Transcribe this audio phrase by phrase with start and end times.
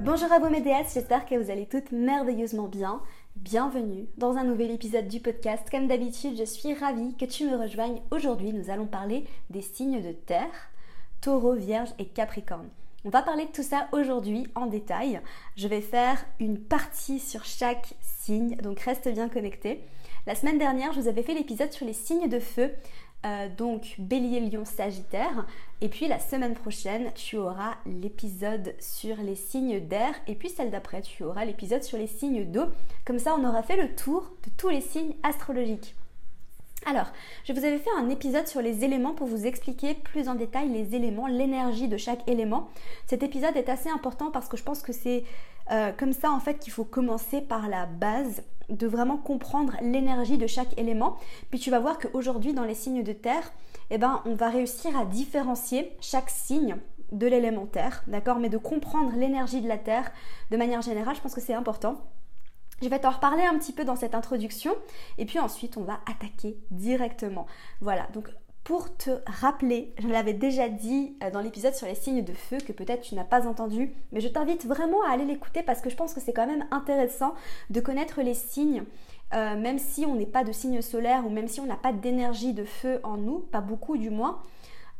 [0.00, 0.62] Bonjour à vous mes
[0.92, 3.00] j'espère que vous allez toutes merveilleusement bien.
[3.36, 5.68] Bienvenue dans un nouvel épisode du podcast.
[5.70, 8.02] Comme d'habitude, je suis ravie que tu me rejoignes.
[8.10, 10.70] Aujourd'hui, nous allons parler des signes de terre,
[11.20, 12.68] taureau, vierge et capricorne.
[13.04, 15.20] On va parler de tout ça aujourd'hui en détail.
[15.56, 19.84] Je vais faire une partie sur chaque signe, donc reste bien connecté.
[20.26, 22.72] La semaine dernière, je vous avais fait l'épisode sur les signes de feu.
[23.24, 25.46] Euh, donc bélier, lion, sagittaire.
[25.80, 30.14] Et puis la semaine prochaine, tu auras l'épisode sur les signes d'air.
[30.26, 32.66] Et puis celle d'après, tu auras l'épisode sur les signes d'eau.
[33.06, 35.94] Comme ça, on aura fait le tour de tous les signes astrologiques.
[36.86, 37.06] Alors,
[37.44, 40.68] je vous avais fait un épisode sur les éléments pour vous expliquer plus en détail
[40.68, 42.68] les éléments, l'énergie de chaque élément.
[43.06, 45.24] Cet épisode est assez important parce que je pense que c'est
[45.70, 50.38] euh, comme ça en fait qu'il faut commencer par la base de vraiment comprendre l'énergie
[50.38, 51.16] de chaque élément.
[51.50, 53.52] Puis tu vas voir qu'aujourd'hui dans les signes de terre,
[53.90, 56.76] eh ben, on va réussir à différencier chaque signe
[57.12, 58.38] de l'élémentaire, d'accord?
[58.38, 60.10] Mais de comprendre l'énergie de la terre
[60.50, 62.00] de manière générale, je pense que c'est important.
[62.82, 64.74] Je vais t'en reparler un petit peu dans cette introduction
[65.16, 67.46] et puis ensuite on va attaquer directement.
[67.80, 68.28] Voilà, donc
[68.64, 72.56] pour te rappeler, je l'avais déjà dit euh, dans l'épisode sur les signes de feu
[72.66, 75.90] que peut-être tu n'as pas entendu, mais je t'invite vraiment à aller l'écouter parce que
[75.90, 77.34] je pense que c'est quand même intéressant
[77.68, 78.84] de connaître les signes,
[79.34, 81.92] euh, même si on n'est pas de signe solaire ou même si on n'a pas
[81.92, 84.40] d'énergie de feu en nous, pas beaucoup du moins,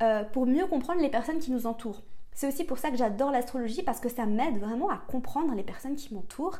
[0.03, 2.03] euh, pour mieux comprendre les personnes qui nous entourent.
[2.35, 5.63] C'est aussi pour ça que j'adore l'astrologie parce que ça m'aide vraiment à comprendre les
[5.63, 6.59] personnes qui m'entourent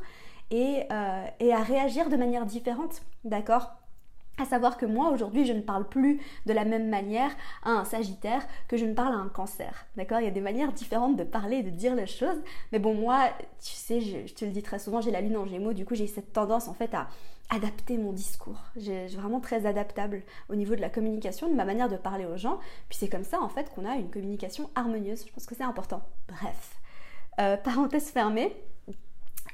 [0.51, 0.87] et,
[1.41, 3.73] et à réagir de manière différente, d'accord?
[4.39, 7.31] À savoir que moi aujourd'hui je ne parle plus de la même manière
[7.63, 9.87] à un Sagittaire que je ne parle à un Cancer.
[9.97, 10.21] D'accord?
[10.21, 12.41] Il y a des manières différentes de parler et de dire les choses.
[12.73, 13.31] Mais bon moi,
[13.63, 15.95] tu sais, je, te le dis très souvent, j'ai la lune en Gémeaux, du coup
[15.95, 17.09] j'ai cette tendance en fait à
[17.51, 18.59] adapter mon discours.
[18.77, 22.37] J'ai vraiment très adaptable au niveau de la communication, de ma manière de parler aux
[22.37, 22.59] gens.
[22.89, 25.25] Puis c'est comme ça en fait qu'on a une communication harmonieuse.
[25.27, 26.03] Je pense que c'est important.
[26.29, 26.77] Bref,
[27.41, 28.57] euh, parenthèse fermée.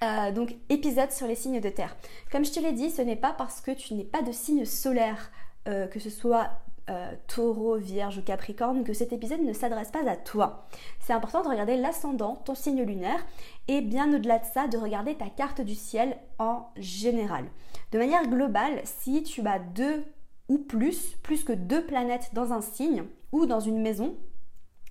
[0.02, 1.94] Euh, donc épisode sur les signes de terre.
[2.32, 4.64] Comme je te l'ai dit, ce n'est pas parce que tu n'es pas de signe
[4.64, 5.30] solaire,
[5.68, 6.48] euh, que ce soit
[6.88, 10.66] euh, taureau, vierge ou capricorne, que cet épisode ne s'adresse pas à toi.
[11.00, 13.24] C'est important de regarder l'ascendant, ton signe lunaire,
[13.68, 17.44] et bien au-delà de ça, de regarder ta carte du ciel en général.
[17.92, 20.02] De manière globale, si tu as deux
[20.48, 24.16] ou plus, plus que deux planètes dans un signe ou dans une maison,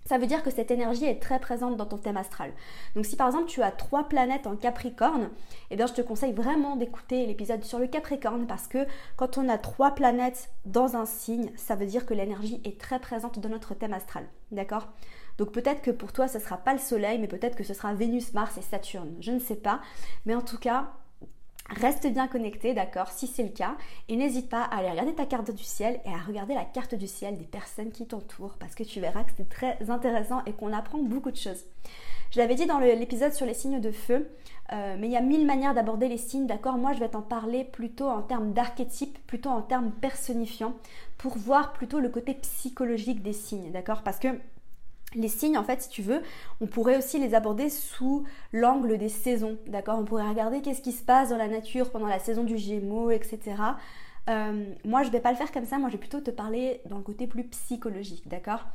[0.09, 2.51] ça veut dire que cette énergie est très présente dans ton thème astral.
[2.95, 5.29] Donc si par exemple tu as trois planètes en Capricorne,
[5.69, 8.87] eh bien je te conseille vraiment d'écouter l'épisode sur le Capricorne parce que
[9.17, 12.97] quand on a trois planètes dans un signe, ça veut dire que l'énergie est très
[12.97, 14.25] présente dans notre thème astral.
[14.51, 14.87] D'accord?
[15.37, 17.93] Donc peut-être que pour toi ce sera pas le soleil, mais peut-être que ce sera
[17.93, 19.15] Vénus, Mars et Saturne.
[19.19, 19.79] Je ne sais pas.
[20.25, 20.91] Mais en tout cas,
[21.77, 25.25] Reste bien connecté, d'accord, si c'est le cas, et n'hésite pas à aller regarder ta
[25.25, 28.73] carte du ciel et à regarder la carte du ciel des personnes qui t'entourent, parce
[28.73, 31.63] que tu verras que c'est très intéressant et qu'on apprend beaucoup de choses.
[32.31, 34.29] Je l'avais dit dans l'épisode sur les signes de feu,
[34.71, 36.77] euh, mais il y a mille manières d'aborder les signes, d'accord.
[36.77, 40.73] Moi, je vais t'en parler plutôt en termes d'archétype, plutôt en termes personnifiants,
[41.17, 44.03] pour voir plutôt le côté psychologique des signes, d'accord.
[44.03, 44.27] Parce que
[45.15, 46.21] les signes, en fait, si tu veux,
[46.61, 49.97] on pourrait aussi les aborder sous l'angle des saisons, d'accord?
[49.99, 53.11] On pourrait regarder qu'est-ce qui se passe dans la nature pendant la saison du Gémeaux,
[53.11, 53.39] etc.
[54.29, 56.81] Euh, moi, je vais pas le faire comme ça, moi, je vais plutôt te parler
[56.85, 58.65] dans le côté plus psychologique, d'accord?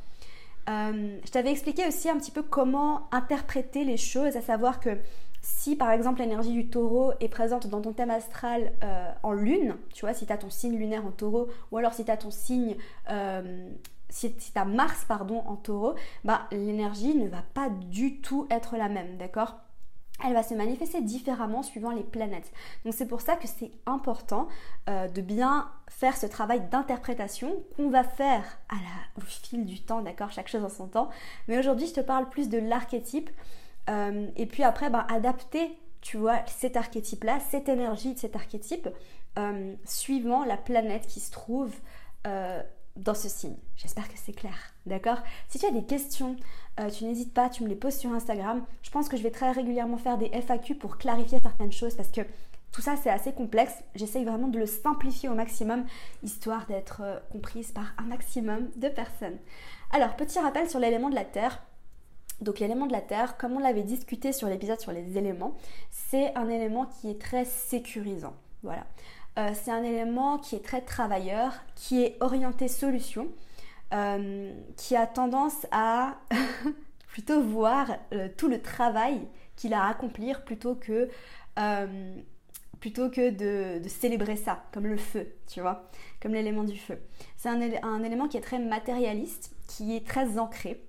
[0.67, 4.97] Euh, Je t'avais expliqué aussi un petit peu comment interpréter les choses, à savoir que
[5.41, 9.75] si par exemple l'énergie du taureau est présente dans ton thème astral euh, en lune,
[9.93, 12.17] tu vois, si tu as ton signe lunaire en taureau, ou alors si tu as
[12.17, 12.75] ton signe
[14.15, 15.93] si, tu as Mars pardon, en taureau,
[16.23, 19.57] bah, l'énergie ne va pas du tout être la même, d'accord?
[20.23, 22.53] Elle va se manifester différemment suivant les planètes.
[22.85, 24.47] Donc c'est pour ça que c'est important
[24.89, 28.57] euh, de bien faire ce travail d'interprétation qu'on va faire
[29.17, 30.31] au fil du temps, d'accord?
[30.31, 31.09] Chaque chose en son temps.
[31.49, 33.29] Mais aujourd'hui, je te parle plus de l'archétype.
[33.89, 38.87] Euh, et puis après, bah, adapter, tu vois, cet archétype-là, cette énergie de cet archétype,
[39.37, 41.75] euh, suivant la planète qui se trouve
[42.95, 43.57] dans ce signe.
[43.75, 45.19] J'espère que c'est clair, d'accord?
[45.49, 46.35] Si tu as des questions,
[46.79, 48.63] euh, tu n'hésites pas, tu me les poses sur Instagram.
[48.81, 52.09] Je pense que je vais très régulièrement faire des FAQ pour clarifier certaines choses parce
[52.09, 52.21] que
[52.71, 53.73] tout ça c'est assez complexe.
[53.95, 55.85] J'essaye vraiment de le simplifier au maximum,
[56.23, 59.37] histoire d'être euh, comprise par un maximum de personnes.
[59.91, 61.61] Alors, petit rappel sur l'élément de la Terre.
[62.41, 65.55] Donc l'élément de la terre, comme on l'avait discuté sur l'épisode sur les éléments,
[65.89, 68.35] c'est un élément qui est très sécurisant.
[68.61, 68.85] Voilà.
[69.37, 73.27] Euh, c'est un élément qui est très travailleur, qui est orienté solution,
[73.93, 76.15] euh, qui a tendance à
[77.07, 79.27] plutôt voir euh, tout le travail
[79.57, 81.09] qu'il a à accomplir plutôt que,
[82.79, 85.89] de, célébrer ça, comme le feu, tu vois,
[86.21, 86.97] comme l'élément du feu.
[87.35, 90.81] C'est un élément qui est très matérialiste, qui est très ancré,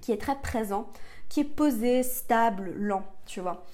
[0.00, 0.88] qui est très présent,
[1.28, 3.64] qui est posé, stable, lent, tu vois.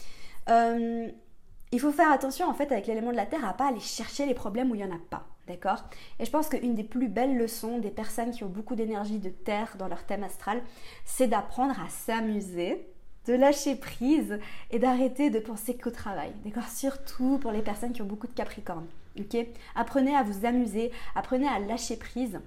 [1.76, 4.24] Il faut faire attention en fait avec l'élément de la terre à pas aller chercher
[4.24, 5.26] les problèmes où il n'y en a pas.
[5.46, 5.84] D'accord?
[6.18, 9.28] Et je pense qu'une des plus belles leçons des personnes qui ont beaucoup d'énergie de
[9.28, 10.62] terre dans leur thème astral,
[11.04, 12.88] c'est d'apprendre à s'amuser,
[13.26, 14.38] de lâcher prise
[14.70, 16.32] et d'arrêter de penser qu'au travail.
[16.46, 16.66] D'accord?
[16.66, 18.86] Surtout pour les personnes qui ont beaucoup de capricorne.
[19.20, 19.36] Ok?
[19.74, 22.40] Apprenez à vous amuser, apprenez à lâcher prise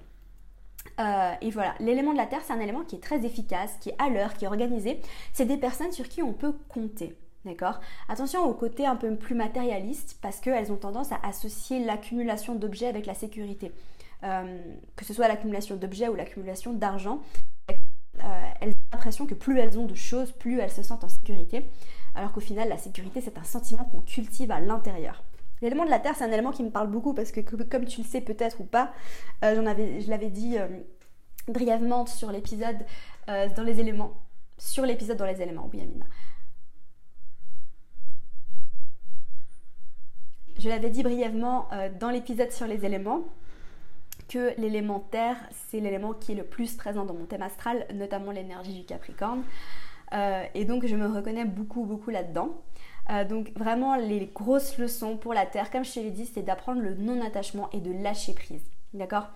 [0.98, 3.90] euh, et voilà, l'élément de la Terre, c'est un élément qui est très efficace, qui
[3.90, 5.00] est à l'heure, qui est organisé.
[5.32, 7.16] C'est des personnes sur qui on peut compter.
[7.44, 12.54] D'accord Attention au côté un peu plus matérialiste parce qu'elles ont tendance à associer l'accumulation
[12.54, 13.72] d'objets avec la sécurité.
[14.22, 14.60] Euh,
[14.96, 17.22] que ce soit l'accumulation d'objets ou l'accumulation d'argent,
[17.70, 21.08] euh, elles ont l'impression que plus elles ont de choses, plus elles se sentent en
[21.08, 21.70] sécurité.
[22.14, 25.22] Alors qu'au final, la sécurité, c'est un sentiment qu'on cultive à l'intérieur.
[25.62, 28.02] L'élément de la Terre, c'est un élément qui me parle beaucoup parce que, comme tu
[28.02, 28.92] le sais peut-être ou pas,
[29.44, 29.54] euh,
[30.00, 30.56] je l'avais dit
[31.48, 32.78] brièvement sur l'épisode
[33.26, 34.12] dans les éléments.
[34.58, 36.04] Sur l'épisode dans les éléments, oui Amina.
[40.60, 41.68] Je l'avais dit brièvement
[41.98, 43.22] dans l'épisode sur les éléments
[44.28, 45.36] que l'élément terre,
[45.68, 49.42] c'est l'élément qui est le plus présent dans mon thème astral, notamment l'énergie du Capricorne.
[50.12, 52.60] et donc je me reconnais beaucoup, beaucoup là-dedans.
[53.10, 56.42] Euh, donc vraiment les grosses leçons pour la Terre, comme je te l'ai dit, c'est
[56.42, 58.62] d'apprendre le non-attachement et de lâcher prise.
[58.94, 59.28] D'accord?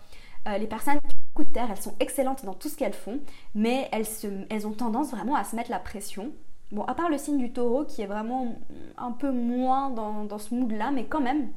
[0.47, 2.95] Euh, Les personnes qui ont beaucoup de Terre, elles sont excellentes dans tout ce qu'elles
[2.95, 3.21] font,
[3.55, 6.33] mais elles ont tendance vraiment à se mettre la pression.
[6.73, 8.57] Bon, à part le signe du taureau qui est vraiment
[8.97, 11.51] un peu moins dans, ce mood-là, mais quand même,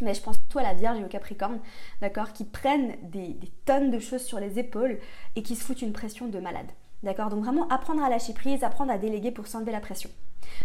[0.00, 1.60] mais je pense plutôt à la Vierge et au Capricorne,
[2.00, 4.98] d'accord, qui prennent des, tonnes de choses sur les épaules
[5.36, 6.70] et qui se foutent une pression de malade.
[7.02, 10.10] D'accord Donc vraiment apprendre à lâcher prise, apprendre à déléguer pour s'enlever la pression.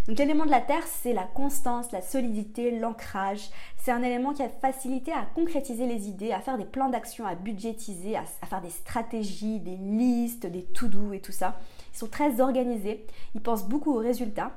[0.08, 3.50] Donc l'élément de la terre, c'est la constance, la solidité, l'ancrage.
[3.78, 7.26] C'est un élément qui a facilité à concrétiser les idées, à faire des plans d'action,
[7.26, 11.60] à budgétiser, à, faire des stratégies, des listes, des to-do et tout ça.
[11.98, 13.04] Ils sont très organisés,
[13.34, 14.52] ils pensent beaucoup aux résultats.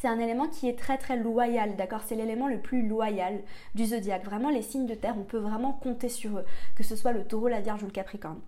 [0.00, 2.00] C'est un élément qui est très très loyal, d'accord?
[2.04, 3.40] C'est l'élément le plus loyal
[3.76, 4.24] du zodiaque.
[4.24, 6.44] Vraiment, les signes de terre, on peut vraiment compter sur eux,
[6.74, 8.40] que ce soit le taureau, la vierge ou le capricorne.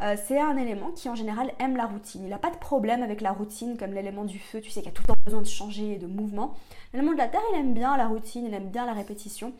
[0.00, 2.22] Euh, c'est un élément qui en général aime la routine.
[2.24, 4.88] Il n'a pas de problème avec la routine comme l'élément du feu, tu sais, qui
[4.88, 6.54] a tout le temps besoin de changer et de mouvement.
[6.94, 9.52] L'élément de la terre, il aime bien la routine, il aime bien la répétition.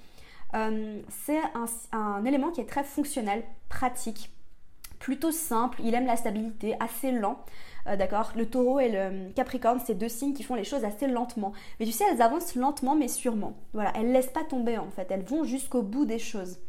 [0.55, 1.41] Euh, c'est
[1.93, 4.31] un, élément qui est très fonctionnel, pratique,
[5.03, 5.81] plutôt simple.
[5.85, 7.45] Il aime la stabilité, assez lent.
[7.89, 11.09] Euh, d'accord Le taureau et le capricorne, c'est deux signes qui font les choses assez
[11.09, 11.53] lentement.
[11.81, 13.57] Mais tu sais, elles avancent lentement mais sûrement.
[13.75, 15.09] Voilà, elles ne laissent pas tomber en fait.
[15.11, 16.61] Elles vont jusqu'au bout des choses.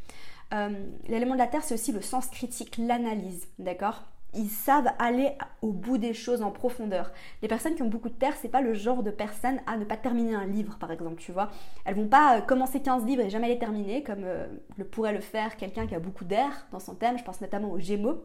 [0.53, 0.69] Euh,
[1.07, 4.03] l'élément de la Terre, c'est aussi le sens critique, l'analyse, d'accord?
[4.35, 5.31] Ils savent aller
[5.61, 7.11] au bout des choses en profondeur.
[7.41, 9.85] Les personnes qui ont beaucoup de terre, c'est pas le genre de personnes à ne
[9.85, 11.49] pas terminer un livre, par exemple, tu vois.
[11.85, 14.47] Elles vont pas euh, commencer 15 livres et jamais les terminer, comme euh,
[14.77, 17.17] le pourrait le faire quelqu'un qui a beaucoup d'air dans son thème.
[17.17, 18.23] Je pense notamment aux Gémeaux.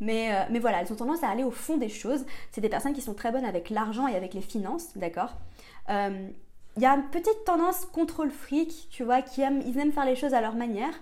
[0.00, 2.26] Mais, mais, voilà, elles ont tendance à aller au fond des choses.
[2.50, 5.36] C'est des personnes qui sont très bonnes avec l'argent et avec les finances, d'accord
[6.76, 9.92] il y a une petite tendance contre le fric, tu vois, qui aiment, ils aiment
[9.92, 10.92] faire les choses à leur manière.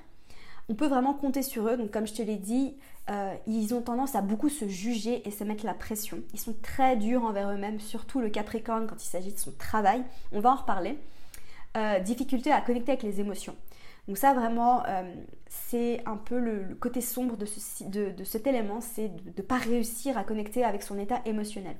[0.68, 1.76] On peut vraiment compter sur eux.
[1.76, 2.76] Donc, comme je te l'ai dit,
[3.10, 6.20] euh, ils ont tendance à beaucoup se juger et se mettre la pression.
[6.32, 10.04] Ils sont très durs envers eux-mêmes, surtout le Capricorne quand il s'agit de son travail.
[10.30, 10.96] On va en reparler.
[11.76, 13.56] Euh, difficulté à connecter avec les émotions.
[14.06, 15.14] Donc ça vraiment, euh,
[15.48, 17.46] c'est un peu le, côté sombre de,
[18.24, 21.76] cet élément, c'est de ne pas réussir à connecter avec son état émotionnel.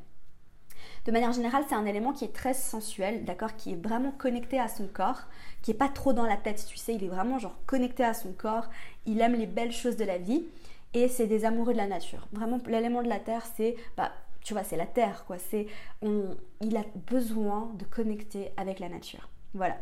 [1.05, 4.59] De manière générale, c'est un élément qui est très sensuel, d'accord, qui est vraiment connecté
[4.59, 5.23] à son corps,
[5.61, 8.15] qui est pas trop dans la tête, tu sais, il est vraiment genre connecté à
[8.15, 8.71] son corps,
[9.05, 10.45] il aime les belles choses de la vie
[10.95, 12.27] et c'est des amoureux de la nature.
[12.33, 15.37] Vraiment, l'élément de la terre, c'est bah, tu vois, c'est la terre, quoi.
[15.39, 15.67] C'est,
[16.03, 19.29] il a besoin de connecter avec la nature.
[19.55, 19.77] Voilà.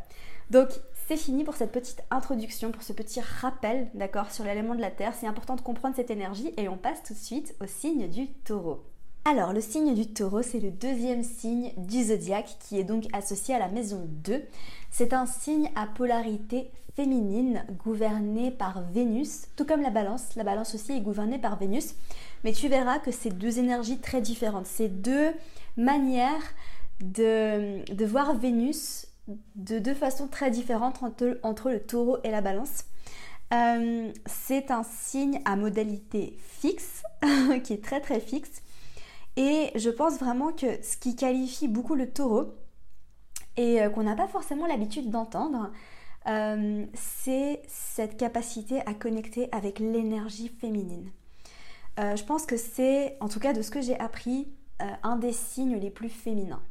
[0.50, 0.69] Donc,
[1.07, 4.90] c'est fini pour cette petite introduction, pour ce petit rappel, d'accord, sur l'élément de la
[4.90, 5.14] terre.
[5.19, 8.29] C'est important de comprendre cette énergie et on passe tout de suite au signe du
[8.45, 8.85] taureau.
[9.25, 13.55] Alors, le signe du taureau, c'est le deuxième signe du zodiaque qui est donc associé
[13.55, 14.43] à la maison 2.
[14.90, 20.35] C'est un signe à polarité féminine gouverné par Vénus, tout comme la balance.
[20.37, 21.95] La balance aussi est gouvernée par Vénus.
[22.45, 24.67] Mais tu verras que c'est deux énergies très différentes.
[24.67, 25.33] C'est deux
[25.77, 26.43] manières
[27.01, 29.07] de, voir Vénus
[29.55, 31.03] de deux façons très différentes
[31.43, 32.85] entre, le taureau et la balance.
[33.53, 37.03] Euh, c'est un signe à modalité fixe,
[37.65, 38.63] qui est très très fixe
[39.37, 42.55] Et je pense vraiment que ce qui qualifie beaucoup le taureau,
[43.57, 45.71] et euh, qu'on n'a pas forcément l'habitude d'entendre,
[46.29, 51.11] euh, c'est cette capacité à connecter avec l'énergie féminine.
[51.99, 54.49] Euh, je pense que c'est, en tout cas de ce que j'ai appris,
[55.03, 56.62] un des signes les plus féminins.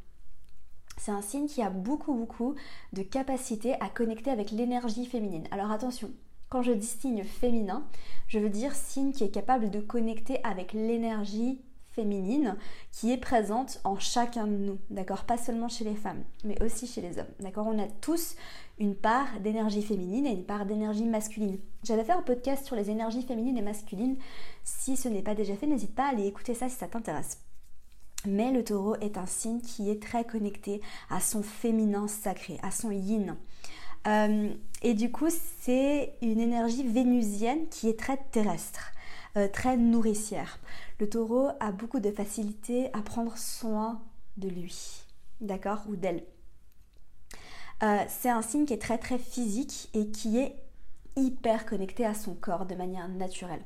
[0.98, 2.56] C'est un signe qui a beaucoup beaucoup
[2.92, 5.48] de capacité à connecter avec l'énergie féminine.
[5.52, 6.10] Alors attention,
[6.50, 7.88] quand je dis signe féminin,
[8.28, 11.62] je veux dire signe qui est capable de connecter avec l'énergie
[12.00, 12.56] féminine
[12.92, 15.26] qui est présente en chacun de nous, d'accord?
[15.26, 17.68] Pas seulement chez les femmes, mais aussi chez les hommes, d'accord?
[17.68, 18.36] On a tous
[18.80, 21.60] une part d'énergie féminine et une part d'énergie masculine.
[21.84, 24.16] J'avais fait un podcast sur les énergies féminines et masculines.
[24.64, 27.40] Si ce n'est pas déjà fait, n'hésite pas à aller écouter ça si ça t'intéresse.
[28.26, 32.72] Mais le taureau est un signe qui est très connecté à son féminin sacré, à
[32.72, 33.36] son yin.
[34.08, 35.30] Euh, et du coup,
[35.62, 38.94] c'est une énergie vénusienne qui est très terrestre,
[39.38, 40.60] euh, très nourricière.
[41.00, 44.02] Le taureau a beaucoup de facilité à prendre soin
[44.38, 45.04] de lui,
[45.42, 46.24] d'accord, ou d'elle.
[47.84, 50.56] Euh, c'est un signe qui est très très physique et qui est
[51.16, 53.62] hyper connecté à son corps de manière naturelle.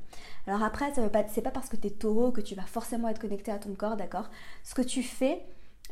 [0.48, 3.08] Alors après, ce n'est pas, pas parce que tu es taureau que tu vas forcément
[3.10, 4.30] être connecté à ton corps, d'accord?
[4.64, 5.42] Ce que tu fais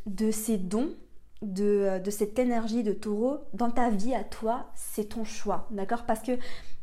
[0.06, 0.94] de ces dons,
[1.42, 6.04] de, cette énergie de taureau dans ta vie à toi, c'est ton choix, d'accord?
[6.06, 6.32] Parce que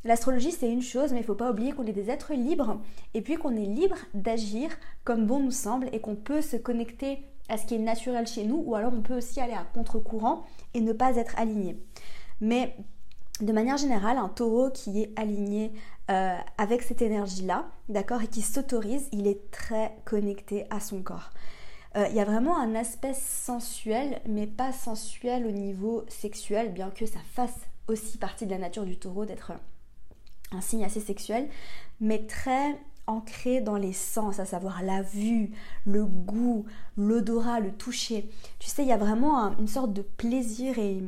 [0.03, 2.79] l'astrologie c'est une chose, mais il ne faut pas oublier qu'on est des êtres libres
[3.13, 4.69] et puis qu'on est libre d'agir
[5.03, 8.43] comme bon nous semble et qu'on peut se connecter à ce qui est naturel chez
[8.43, 11.77] nous ou alors on peut aussi aller à contre-courant et ne pas être aligné.
[12.41, 12.75] Mais
[13.41, 15.71] de manière générale, un taureau qui est aligné
[16.09, 21.31] euh, avec cette énergie-là, d'accord, et qui s'autorise, il est très connecté à son corps.
[21.95, 26.91] Euh, il y a vraiment un aspect sensuel, mais pas sensuel au niveau sexuel, bien
[26.91, 29.53] que ça fasse aussi partie de la nature du taureau d'être
[30.51, 31.49] un signe assez sexuel,
[31.99, 35.51] mais très ancré dans les sens, à savoir la vue,
[35.85, 36.65] le goût,
[36.95, 38.29] l'odorat, le toucher.
[38.59, 41.01] Tu sais, il y a vraiment une sorte de plaisir et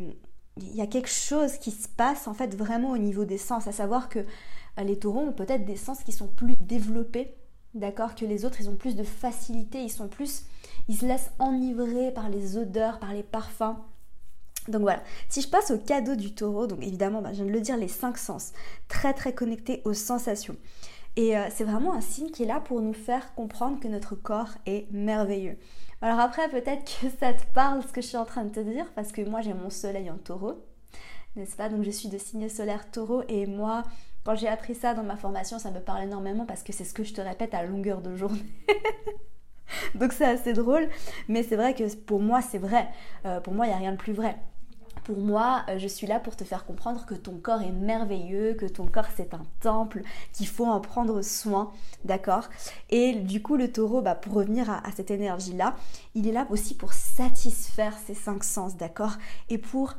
[0.57, 3.67] il y a quelque chose qui se passe en fait vraiment au niveau des sens,
[3.67, 7.35] à savoir que euh, les taureaux ont peut-être des sens qui sont plus développés,
[7.73, 10.45] d'accord, que les autres, ils ont plus de facilité, ils sont plus
[10.91, 13.77] ils se laissent enivrer par les odeurs, par les parfums.
[14.67, 17.51] Donc voilà, si je passe au cadeau du taureau, donc évidemment, bah, je viens de
[17.51, 18.51] le dire, les cinq sens,
[18.89, 20.57] très très connectés aux sensations.
[21.15, 24.15] Et euh, c'est vraiment un signe qui est là pour nous faire comprendre que notre
[24.15, 25.57] corps est merveilleux.
[26.01, 28.59] Alors après, peut-être que ça te parle ce que je suis en train de te
[28.59, 30.61] dire, parce que moi j'ai mon soleil en taureau,
[31.37, 31.69] n'est-ce pas?
[31.69, 33.83] Donc je suis de signe solaire taureau, et moi,
[34.25, 36.93] quand j'ai appris ça dans ma formation, ça me parle énormément parce que c'est ce
[36.93, 38.43] que je te répète à longueur de journée.
[39.95, 40.87] Donc c'est assez drôle,
[41.27, 42.87] mais c'est vrai que pour moi c'est vrai.
[43.25, 44.37] Euh, pour moi il n'y a rien de plus vrai.
[45.03, 48.53] Pour moi, euh, je suis là pour te faire comprendre que ton corps est merveilleux,
[48.53, 51.71] que ton corps c'est un temple, qu'il faut en prendre soin,
[52.05, 52.49] d'accord?
[52.89, 55.75] Et du coup, le taureau, bah, pour revenir à, cette énergie-là,
[56.13, 59.13] il est là aussi pour satisfaire ses cinq sens, d'accord?
[59.49, 59.95] Et pour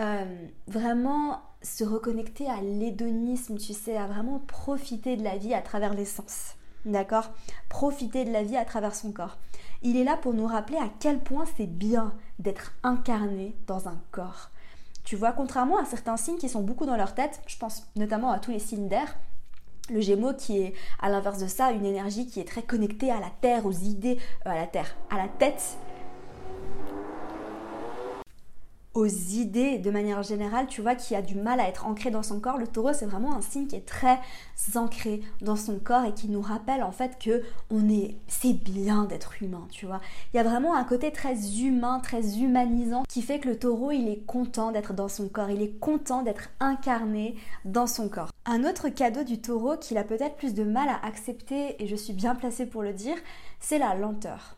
[0.00, 0.24] euh,
[0.66, 5.92] vraiment se reconnecter à l'hédonisme, tu sais, à vraiment profiter de la vie à travers
[5.92, 6.54] les sens.
[6.84, 7.30] D'accord
[7.68, 9.38] Profiter de la vie à travers son corps.
[9.82, 14.00] Il est là pour nous rappeler à quel point c'est bien d'être incarné dans un
[14.10, 14.50] corps.
[15.04, 18.30] Tu vois, contrairement à certains signes qui sont beaucoup dans leur tête, je pense notamment
[18.30, 19.16] à tous les signes d'air,
[19.90, 23.20] le Gémeaux qui est à l'inverse de ça, une énergie qui est très connectée à
[23.20, 25.78] la terre, aux idées, euh, à la terre, à la tête
[28.94, 32.22] aux idées de manière générale, tu vois, qui a du mal à être ancré dans
[32.22, 32.58] son corps.
[32.58, 34.18] Le taureau, c'est vraiment un signe qui est très
[34.74, 39.04] ancré dans son corps et qui nous rappelle en fait que on est, c'est bien
[39.04, 40.00] d'être humain, tu vois.
[40.32, 43.92] Il y a vraiment un côté très humain, très humanisant qui fait que le taureau,
[43.92, 48.30] il est content d'être dans son corps, il est content d'être incarné dans son corps.
[48.46, 51.96] Un autre cadeau du taureau qu'il a peut-être plus de mal à accepter, et je
[51.96, 53.16] suis bien placée pour le dire,
[53.60, 54.57] c'est la lenteur.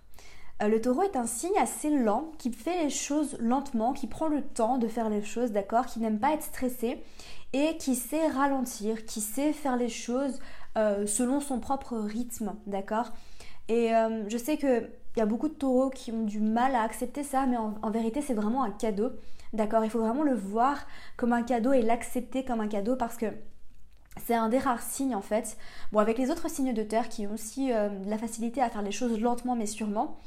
[0.63, 4.29] Euh, le taureau est un signe assez lent, qui fait les choses lentement, qui prend
[4.29, 7.03] le temps de faire les choses, d'accord, qui n'aime pas être stressé
[7.53, 10.39] et qui sait ralentir, qui sait faire les choses
[10.77, 13.13] euh, selon son propre rythme, d'accord
[13.69, 16.83] Et euh, je sais qu'il y a beaucoup de taureaux qui ont du mal à
[16.83, 19.11] accepter ça, mais en, vérité c'est vraiment un cadeau,
[19.53, 20.87] d'accord Il faut vraiment le voir
[21.17, 23.27] comme un cadeau et l'accepter comme un cadeau parce que
[24.25, 25.57] c'est un des rares signes en fait.
[25.91, 28.83] Bon, avec les autres signes de terre qui ont aussi de la facilité à faire
[28.83, 30.19] les choses lentement mais sûrement,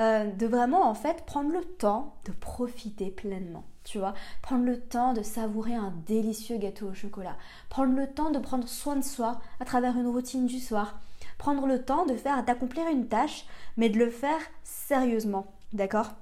[0.00, 3.64] euh, de vraiment en fait prendre le temps de profiter pleinement.
[3.84, 7.36] Tu vois, prendre le temps de savourer un délicieux gâteau au chocolat,
[7.68, 10.98] prendre le temps de prendre soin de soi à travers une routine du soir,
[11.38, 13.44] prendre le temps de faire d'accomplir une tâche,
[13.76, 16.12] mais de le faire sérieusement, d'accord?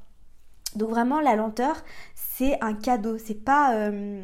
[0.75, 1.77] Donc vraiment la lenteur,
[2.35, 4.23] c'est un cadeau, c'est pas, euh,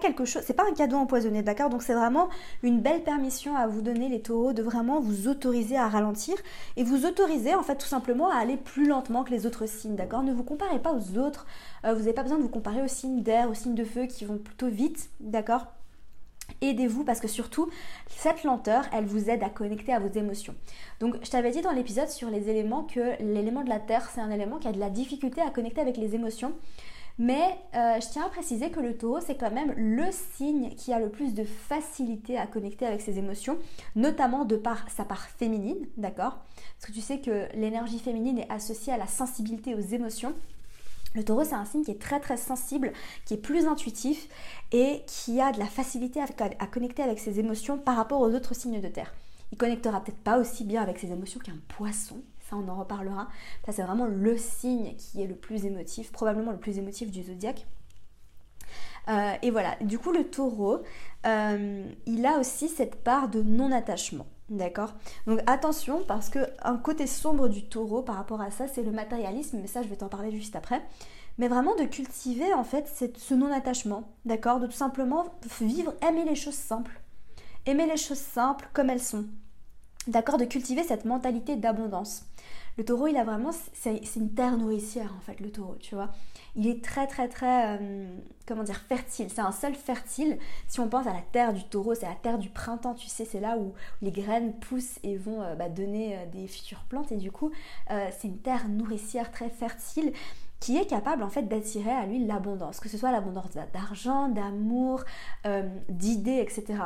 [0.00, 1.70] quelque chose, c'est pas un cadeau empoisonné, d'accord?
[1.70, 2.28] Donc c'est vraiment
[2.62, 6.36] une belle permission à vous donner les taureaux de vraiment vous autoriser à ralentir
[6.76, 9.96] et vous autoriser en fait tout simplement à aller plus lentement que les autres signes,
[9.96, 10.22] d'accord?
[10.22, 11.46] Ne vous comparez pas aux autres,
[11.84, 14.06] euh, vous n'avez pas besoin de vous comparer aux signes d'air, aux signes de feu
[14.06, 15.66] qui vont plutôt vite, d'accord?
[16.60, 17.68] Aidez-vous parce que surtout,
[18.08, 20.54] cette lenteur, elle vous aide à connecter à vos émotions.
[21.00, 24.20] Donc, je t'avais dit dans l'épisode sur les éléments que l'élément de la Terre, c'est
[24.20, 26.52] un élément qui a de la difficulté à connecter avec les émotions.
[27.18, 30.92] Mais euh, je tiens à préciser que le taureau, c'est quand même le signe qui
[30.92, 33.58] a le plus de facilité à connecter avec ses émotions,
[33.96, 36.38] notamment de par sa part féminine, d'accord?
[36.78, 40.34] Parce que tu sais que l'énergie féminine est associée à la sensibilité aux émotions.
[41.14, 42.92] Le taureau, c'est un signe qui est très très sensible,
[43.26, 44.28] qui est plus intuitif
[44.72, 48.54] et qui a de la facilité à, connecter avec ses émotions par rapport aux autres
[48.54, 49.12] signes de terre.
[49.52, 52.16] Il connectera peut-être pas aussi bien avec ses émotions qu'un poisson,
[52.56, 53.28] on en reparlera.
[53.66, 57.22] Ça c'est vraiment le signe qui est le plus émotif, probablement le plus émotif du
[57.22, 57.66] zodiaque.
[59.08, 60.80] Euh, et voilà, du coup le taureau,
[61.26, 64.26] euh, il a aussi cette part de non-attachement.
[64.48, 64.92] D'accord?
[65.26, 68.92] Donc attention parce que un côté sombre du taureau par rapport à ça, c'est le
[68.92, 70.82] matérialisme, mais ça je vais t'en parler juste après.
[71.38, 74.60] Mais vraiment de cultiver en fait ce non-attachement, d'accord?
[74.60, 75.24] De tout simplement
[75.60, 77.00] vivre, aimer les choses simples.
[77.64, 79.24] Aimer les choses simples comme elles sont.
[80.06, 80.36] D'accord?
[80.36, 82.26] De cultiver cette mentalité d'abondance.
[82.78, 86.10] Le taureau, il a vraiment, c'est une terre nourricière en fait, le taureau, tu vois.
[86.56, 89.28] Il est très très très, euh, comment dire, fertile.
[89.28, 90.38] C'est un sol fertile.
[90.68, 93.26] Si on pense à la terre du taureau, c'est la terre du printemps, tu sais,
[93.26, 97.12] c'est là où les graines poussent et vont euh, bah, donner euh, des futures plantes.
[97.12, 97.50] Et du coup,
[97.88, 100.12] c'est une terre nourricière très fertile
[100.60, 105.04] qui est capable en fait d'attirer à lui l'abondance, que ce soit l'abondance d'argent, d'amour,
[105.88, 106.78] d'idées, etc.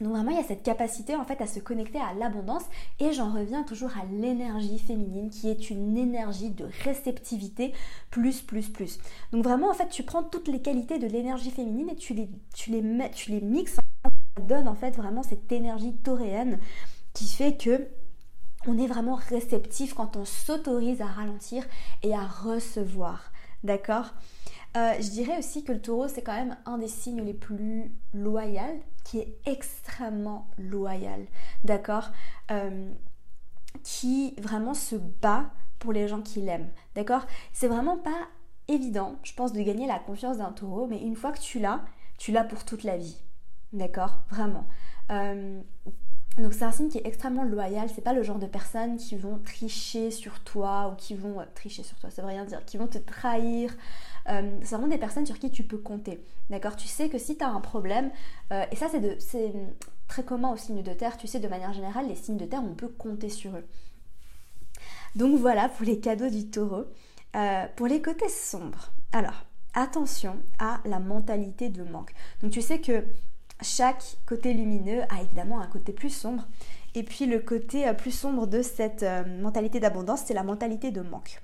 [0.00, 2.64] Donc vraiment, il y a cette capacité en fait à se connecter à l'abondance
[3.00, 7.74] et j'en reviens toujours à l'énergie féminine qui est une énergie de réceptivité
[8.10, 8.98] plus plus plus.
[9.32, 12.30] Donc vraiment en fait, tu prends toutes les qualités de l'énergie féminine et tu les
[12.54, 13.82] tu les tu les mixes ça
[14.42, 16.58] donne en fait vraiment cette énergie tauréenne
[17.12, 17.88] qui fait que
[18.66, 21.64] on est vraiment réceptif quand on s'autorise à ralentir
[22.02, 23.32] et à recevoir.
[23.64, 24.12] D'accord?
[24.76, 27.92] Euh, je dirais aussi que le taureau, c'est quand même un des signes les plus
[28.14, 31.26] loyaux, qui est extrêmement loyal,
[31.64, 32.10] d'accord
[32.50, 32.92] euh,
[33.82, 38.28] Qui vraiment se bat pour les gens qui l'aiment, d'accord C'est vraiment pas
[38.68, 41.80] évident, je pense, de gagner la confiance d'un taureau, mais une fois que tu l'as,
[42.18, 43.20] tu l'as pour toute la vie,
[43.72, 44.66] d'accord Vraiment.
[45.10, 45.60] Euh,
[46.38, 49.16] donc c'est un signe qui est extrêmement loyal, c'est pas le genre de personnes qui
[49.16, 52.76] vont tricher sur toi ou qui vont tricher sur toi, ça veut rien dire, qui
[52.76, 53.74] vont te trahir,
[54.28, 56.22] euh, c'est vraiment des personnes sur qui tu peux compter.
[56.48, 56.76] D'accord?
[56.76, 58.10] Tu sais que si tu as un problème,
[58.52, 58.86] euh, et ça
[59.18, 59.52] c'est
[60.08, 62.62] très commun aux signes de terre, tu sais, de manière générale, les signes de terre,
[62.64, 63.66] on peut compter sur eux.
[65.16, 66.84] Donc voilà pour les cadeaux du taureau.
[67.36, 72.12] Euh, pour les côtés sombres, alors attention à la mentalité de manque.
[72.42, 73.04] Donc tu sais que
[73.62, 76.46] chaque côté lumineux a évidemment un côté plus sombre.
[76.94, 79.04] Et puis le côté plus sombre de cette
[79.40, 81.40] mentalité d'abondance, c'est la mentalité de manque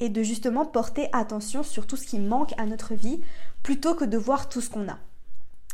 [0.00, 3.20] et de justement porter attention sur tout ce qui manque à notre vie
[3.62, 4.98] plutôt que de voir tout ce qu'on a.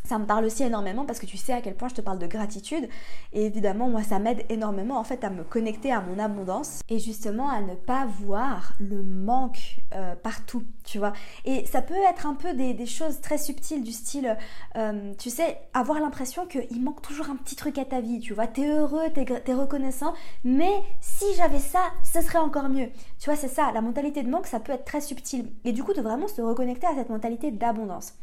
[0.07, 2.19] Ça me parle aussi énormément parce que tu sais à quel point je te parle
[2.19, 2.88] de gratitude
[3.33, 7.01] et évidemment moi ça m'aide énormément en fait à me connecter à mon abondance et
[7.01, 11.12] justement à ne pas voir le manque euh, partout, tu vois.
[11.45, 14.37] Et ça peut être un peu des, choses très subtiles du style,
[14.77, 18.33] euh, tu sais, avoir l'impression qu'il manque toujours un petit truc à ta vie, tu
[18.33, 18.47] vois.
[18.47, 20.14] T'es heureux, t'es es reconnaissant,
[20.45, 22.88] mais si j'avais ça, ce serait encore mieux.
[23.19, 25.51] Tu vois, c'est ça, la mentalité de manque, ça peut être très subtil.
[25.64, 28.14] Et du coup, de vraiment se reconnecter à cette mentalité d'abondance.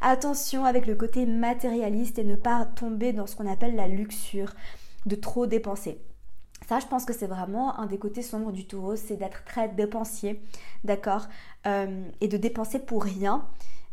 [0.00, 4.52] Attention avec le côté matérialiste et ne pas tomber dans ce qu'on appelle la luxure,
[5.06, 6.00] de trop dépenser.
[6.68, 9.68] Ça, je pense que c'est vraiment un des côtés sombres du taureau, c'est d'être très
[9.68, 10.40] dépensier,
[10.82, 11.26] d'accord
[11.66, 13.46] euh, Et de dépenser pour rien,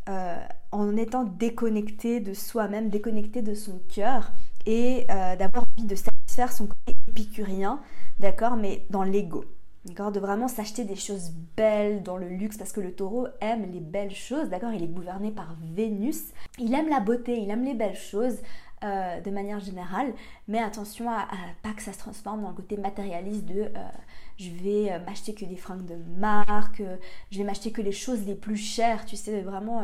[0.09, 0.37] euh,
[0.71, 4.31] en étant déconnecté de soi-même, déconnecté de son cœur,
[4.65, 7.81] et euh, d'avoir envie de satisfaire son côté épicurien,
[8.19, 9.43] d'accord Mais dans l'ego.
[9.85, 13.71] D'accord De vraiment s'acheter des choses belles dans le luxe parce que le taureau aime
[13.71, 16.25] les belles choses, d'accord Il est gouverné par Vénus.
[16.59, 18.37] Il aime la beauté, il aime les belles choses
[18.83, 20.11] euh, de manière générale,
[20.47, 21.27] mais attention à,
[21.61, 23.89] pas que ça se transforme dans le côté matérialiste de euh,
[24.37, 26.81] je vais euh, m'acheter que des fringues de marque,
[27.29, 29.83] je vais m'acheter que les choses les plus chères, tu sais, vraiment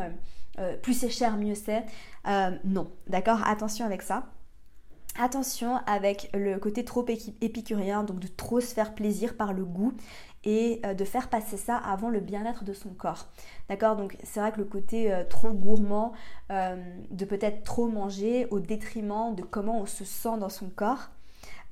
[0.82, 1.84] plus c'est cher, mieux c'est.
[2.64, 4.26] non, d'accord Attention avec ça.
[5.20, 7.04] Attention avec le côté trop
[7.40, 9.92] épicurien, donc de trop se faire plaisir par le goût
[10.44, 13.26] et euh, de faire passer ça avant le bien-être de son corps.
[13.68, 13.96] D'accord?
[13.96, 16.12] Donc c'est vrai que le côté euh, trop gourmand,
[16.52, 16.76] euh,
[17.10, 21.10] de peut-être trop manger au détriment de comment on se sent dans son corps,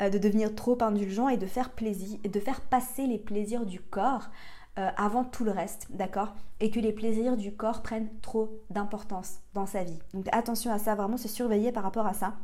[0.00, 4.28] de devenir trop indulgent et de faire plaisir, de faire passer les plaisirs du corps
[4.74, 6.34] avant tout le reste, d'accord?
[6.60, 9.98] Et que les plaisirs du corps prennent trop d'importance dans sa vie.
[10.12, 12.34] Donc attention à ça, vraiment se surveiller par rapport à ça.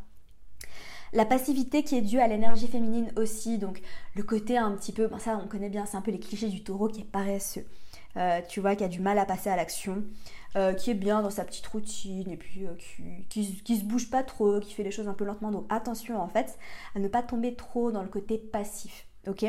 [1.13, 3.83] La passivité qui est due à l'énergie féminine aussi, donc
[4.15, 6.65] le côté un petit peu, ça on connaît bien, c'est un peu les clichés du
[6.65, 7.67] taureau qui est paresseux.
[8.17, 10.05] Euh, tu vois, qui a du mal à passer à l'action,
[10.57, 12.75] euh, qui est bien dans sa petite routine et puis euh,
[13.31, 15.51] qui, qui, se bouge pas trop, qui fait les choses un peu lentement.
[15.51, 16.59] Donc attention en fait
[16.95, 19.47] à ne pas tomber trop dans le côté passif, ok?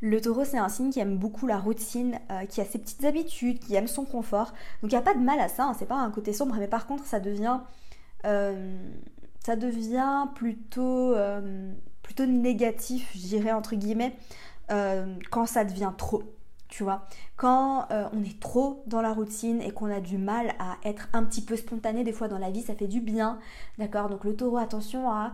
[0.00, 3.58] Le taureau, c'est un signe qui aime beaucoup la routine, qui a ses petites habitudes,
[3.60, 4.52] qui aime son confort.
[4.82, 6.56] Donc il n'y a pas de mal à ça, hein, c'est pas un côté sombre,
[6.58, 7.60] mais par contre, ça devient
[9.40, 11.72] ça devient plutôt, euh,
[12.20, 14.14] négatif, je entre guillemets,
[14.70, 16.22] euh, quand ça devient trop.
[16.68, 20.54] Tu vois, quand euh, on est trop dans la routine et qu'on a du mal
[20.60, 23.38] à être un petit peu spontané, des fois dans la vie, ça fait du bien.
[23.78, 25.32] D'accord Donc le taureau, attention à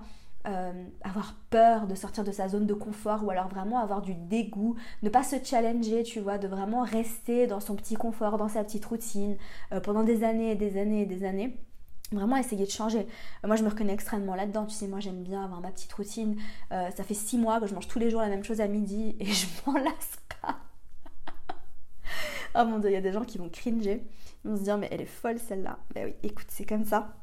[1.02, 4.76] avoir peur de sortir de sa zone de confort ou alors vraiment avoir du dégoût,
[5.02, 8.62] ne pas se challenger, tu vois, de vraiment rester dans son petit confort, dans sa
[8.62, 9.36] petite routine
[9.82, 11.58] pendant des années et des années et des années
[12.12, 13.00] vraiment essayer de changer.
[13.00, 14.66] Euh, moi, je me reconnais extrêmement là-dedans.
[14.66, 16.36] Tu sais, moi, j'aime bien avoir ma petite routine.
[16.72, 18.68] Euh, ça fait six mois que je mange tous les jours la même chose à
[18.68, 20.56] midi et je m'en lasse pas.
[22.54, 24.04] oh mon dieu, il y a des gens qui vont cringer.
[24.44, 25.78] Ils vont se dire, mais elle est folle celle-là.
[25.94, 27.16] Ben oui, écoute, c'est comme ça.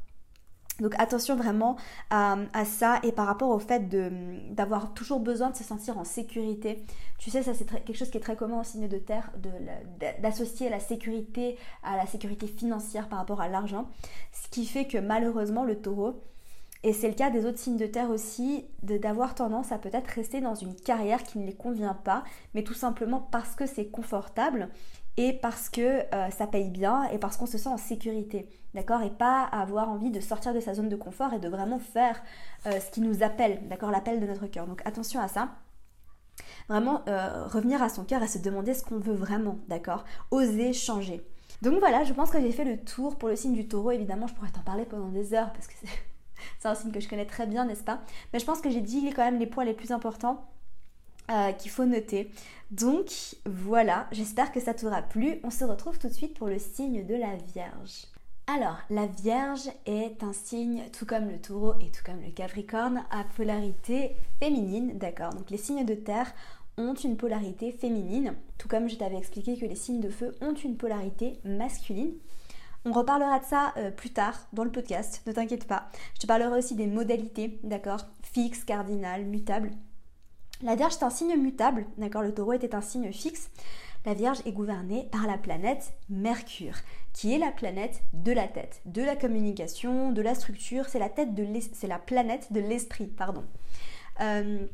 [0.80, 1.78] Donc attention vraiment
[2.10, 3.88] à, ça et par rapport au fait
[4.54, 6.84] d'avoir toujours besoin de se sentir en sécurité.
[7.20, 9.32] Tu sais, ça c'est quelque chose qui est très commun au signe de terre,
[10.22, 13.88] d'associer la sécurité à la sécurité financière par rapport à l'argent.
[14.32, 16.22] Ce qui fait que malheureusement le taureau,
[16.86, 20.42] et c'est le cas des autres signes de terre aussi, d'avoir tendance à peut-être rester
[20.42, 24.70] dans une carrière qui ne les convient pas, mais tout simplement parce que c'est confortable
[25.17, 29.02] et parce que euh, ça paye bien et parce qu'on se sent en sécurité, d'accord
[29.04, 32.21] Et pas avoir envie de sortir de sa zone de confort et de vraiment faire
[32.65, 34.65] euh, ce qui nous appelle, d'accord L'appel de notre cœur.
[34.65, 35.49] Donc attention à ça.
[36.67, 40.73] Vraiment euh, revenir à son cœur et se demander ce qu'on veut vraiment, d'accord Oser
[40.73, 41.21] changer.
[41.62, 43.91] Donc voilà, je pense que j'ai fait le tour pour le signe du taureau.
[43.91, 47.08] Évidemment, je pourrais t'en parler pendant des heures parce que c'est un signe que je
[47.08, 48.02] connais très bien, n'est-ce pas?
[48.32, 50.49] Mais je pense que j'ai dit quand même les points les plus importants
[51.32, 52.30] euh, qu'il faut noter.
[52.72, 55.40] Donc voilà, j'espère que ça t'aura plu.
[55.44, 58.08] On se retrouve tout de suite pour le signe de la Vierge.
[58.48, 63.04] Alors, la Vierge est un signe, tout comme le taureau et tout comme le capricorne,
[63.10, 66.34] à polarité féminine, d'accord Donc les signes de terre
[66.78, 70.54] ont une polarité féminine, tout comme je t'avais expliqué que les signes de feu ont
[70.54, 72.14] une polarité masculine.
[72.86, 75.88] On reparlera de ça euh, plus tard dans le podcast, ne t'inquiète pas.
[76.16, 79.72] Je te parlerai aussi des modalités, d'accord Fixe, cardinal, mutable.
[80.63, 83.49] La Vierge est un signe mutable, d'accord Le taureau était un signe fixe.
[84.06, 86.76] La Vierge est gouvernée par la planète Mercure,
[87.12, 90.86] qui est la planète de la tête, de la communication, de la structure.
[90.88, 93.43] C'est la tête de c'est la planète de l'esprit, pardon.
[94.21, 94.65] Euh,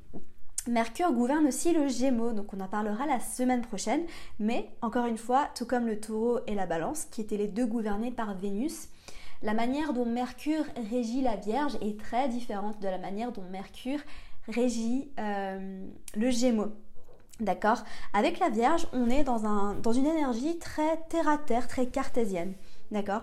[0.67, 4.03] Mercure gouverne aussi le Gémeaux, donc on en parlera la semaine prochaine.
[4.37, 7.65] Mais encore une fois, tout comme le Taureau et la Balance, qui étaient les deux
[7.65, 8.89] gouvernés par Vénus,
[9.41, 14.01] la manière dont Mercure régit la Vierge est très différente de la manière dont Mercure
[14.49, 15.85] régit euh,
[16.15, 16.71] le Gémeaux.
[17.39, 17.83] D'accord?
[18.13, 22.53] Avec la Vierge, on est dans, un, dans une énergie très terre-à-terre, très cartésienne.
[22.91, 23.21] D'accord?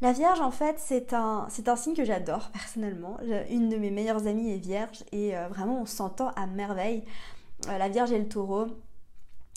[0.00, 3.16] La Vierge, en fait, c'est un, c'est un signe que j'adore personnellement.
[3.50, 7.04] Une de mes meilleures amies est Vierge et euh, vraiment, on s'entend à merveille.
[7.68, 8.66] Euh, la Vierge et le taureau,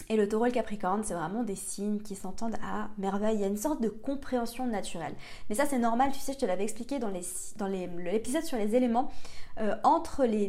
[0.09, 3.35] et le taureau et le capricorne, c'est vraiment des signes qui s'entendent à merveille.
[3.35, 5.13] Il y a une sorte de compréhension naturelle.
[5.49, 7.23] Mais ça, c'est normal, tu sais, je te l'avais expliqué dans, les,
[7.57, 9.11] dans l'épisode sur les éléments.
[9.59, 10.47] Euh, entre les,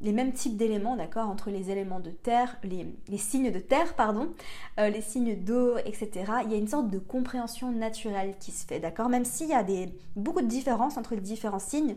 [0.00, 3.94] les, mêmes types d'éléments, d'accord Entre les éléments de terre, les, les signes de terre,
[3.94, 4.32] pardon,
[4.78, 6.10] euh, les signes d'eau, etc.
[6.44, 9.52] Il y a une sorte de compréhension naturelle qui se fait, d'accord Même s'il y
[9.52, 11.96] a des, beaucoup de différences entre les différents signes,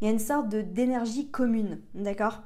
[0.00, 2.42] il y a une sorte d'énergie commune, d'accord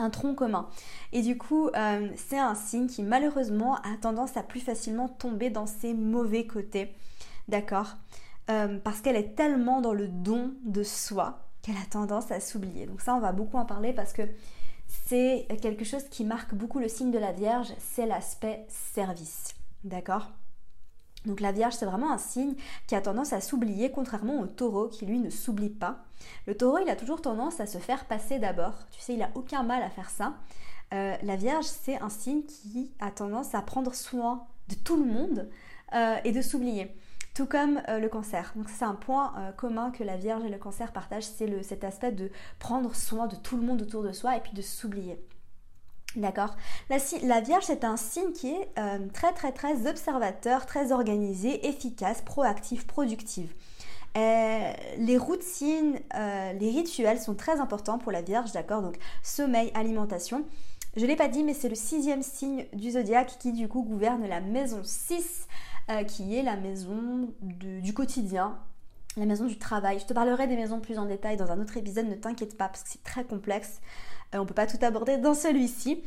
[0.00, 0.68] un tronc commun.
[1.12, 5.50] Et du coup, euh, c'est un signe qui malheureusement a tendance à plus facilement tomber
[5.50, 6.94] dans ses mauvais côtés.
[7.48, 7.96] D'accord?
[8.50, 12.86] Euh, Parce qu'elle est tellement dans le don de soi qu'elle a tendance à s'oublier.
[12.86, 14.22] Donc ça, on va beaucoup en parler parce que
[15.06, 19.54] c'est quelque chose qui marque beaucoup le signe de la Vierge, c'est l'aspect service.
[19.84, 20.30] D'accord?
[21.26, 22.54] Donc la Vierge, c'est vraiment un signe
[22.86, 26.04] qui a tendance à s'oublier, contrairement au taureau qui lui ne s'oublie pas.
[26.46, 28.74] Le taureau, il a toujours tendance à se faire passer d'abord.
[28.90, 30.34] Tu sais, il a aucun mal à faire ça.
[30.92, 35.04] Euh, la Vierge, c'est un signe qui a tendance à prendre soin de tout le
[35.04, 35.48] monde
[35.94, 36.94] euh, et de s'oublier.
[37.34, 38.52] Tout comme euh, le cancer.
[38.56, 42.12] Donc c'est un point commun que la Vierge et le cancer partagent, c'est cet aspect
[42.12, 45.22] de prendre soin de tout le monde autour de soi et puis de s'oublier.
[46.16, 46.56] D'accord
[46.88, 52.20] la, Vierge, c'est un signe qui est euh, très très très observateur, très organisé, efficace,
[52.22, 53.54] proactif, productif.
[54.16, 58.82] Euh, les routines, euh, les rituels sont très importants pour la Vierge, d'accord?
[58.82, 60.44] Donc sommeil, alimentation.
[60.96, 63.82] Je ne l'ai pas dit, mais c'est le sixième signe du zodiaque qui du coup
[63.82, 65.46] gouverne la maison 6,
[65.90, 68.58] euh, qui est la maison du quotidien,
[69.16, 70.00] la maison du travail.
[70.00, 72.66] Je te parlerai des maisons plus en détail dans un autre épisode, ne t'inquiète pas,
[72.66, 73.80] parce que c'est très complexe.
[74.34, 76.02] Euh, on ne peut pas tout aborder dans celui-ci.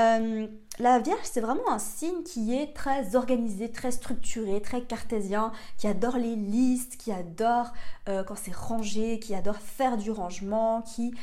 [0.00, 0.46] Euh,
[0.78, 5.86] la Vierge, c'est vraiment un signe qui est très organisé, très structuré, très cartésien, qui
[5.86, 7.72] adore les listes, qui adore
[8.08, 11.14] euh, quand c'est rangé, qui adore faire du rangement, qui,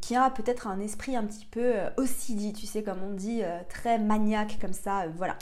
[0.00, 3.98] qui a peut-être un esprit un petit peu OCD, tu sais, comme on dit, très
[3.98, 5.36] maniaque comme ça, voilà.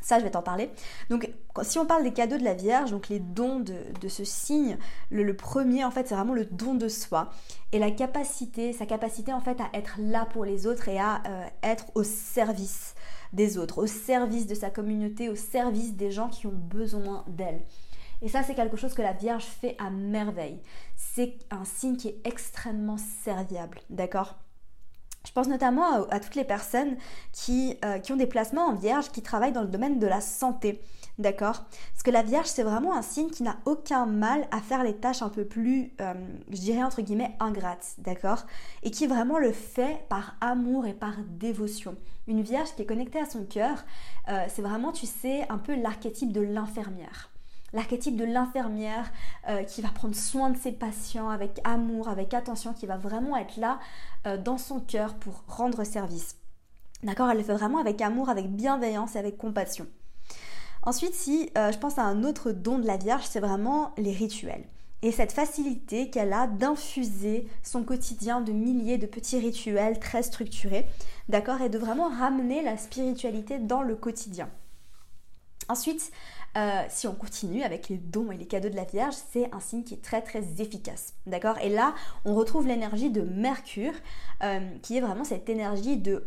[0.00, 0.70] Ça, je vais t'en parler.
[1.10, 1.30] Donc,
[1.62, 4.78] si on parle des cadeaux de la Vierge, donc les dons de, ce signe,
[5.10, 7.30] le, premier, en fait, c'est vraiment le don de soi.
[7.72, 11.22] Et la capacité, sa capacité, en fait, à être là pour les autres et à
[11.26, 12.94] euh, être au service
[13.32, 17.60] des autres, au service de sa communauté, au service des gens qui ont besoin d'elle.
[18.22, 20.60] Et ça, c'est quelque chose que la Vierge fait à merveille.
[20.96, 24.36] C'est un signe qui est extrêmement serviable, d'accord?
[25.26, 26.96] Je pense notamment à, toutes les personnes
[27.32, 30.20] qui, euh, qui, ont des placements en vierge, qui travaillent dans le domaine de la
[30.20, 30.80] santé.
[31.18, 31.64] D'accord?
[31.92, 34.96] Parce que la vierge, c'est vraiment un signe qui n'a aucun mal à faire les
[34.96, 36.14] tâches un peu plus, euh,
[36.48, 37.96] je dirais entre guillemets, ingrates.
[37.98, 38.46] D'accord?
[38.82, 41.96] Et qui vraiment le fait par amour et par dévotion.
[42.26, 43.84] Une vierge qui est connectée à son cœur,
[44.30, 47.30] euh, c'est vraiment, tu sais, un peu l'archétype de l'infirmière
[47.72, 49.12] l'archétype de l'infirmière
[49.68, 53.58] qui va prendre soin de ses patients avec amour, avec attention, qui va vraiment être
[53.58, 53.78] là
[54.24, 56.36] dans son cœur pour rendre service.
[57.02, 59.86] D'accord Elle le fait vraiment avec amour, avec bienveillance et avec compassion.
[60.82, 64.12] Ensuite, si euh, je pense à un autre don de la Vierge, c'est vraiment les
[64.12, 64.64] rituels.
[65.02, 70.86] Et cette facilité qu'elle a d'infuser son quotidien de milliers de petits rituels très structurés,
[71.28, 74.48] d'accord, et de vraiment ramener la spiritualité dans le quotidien.
[75.68, 76.10] Ensuite,
[76.56, 79.60] euh, si on continue avec les dons et les cadeaux de la Vierge, c'est un
[79.60, 81.14] signe qui est très très efficace.
[81.26, 81.58] D'accord?
[81.58, 83.92] Et là, on retrouve l'énergie de Mercure,
[84.42, 86.24] euh, qui est vraiment cette énergie de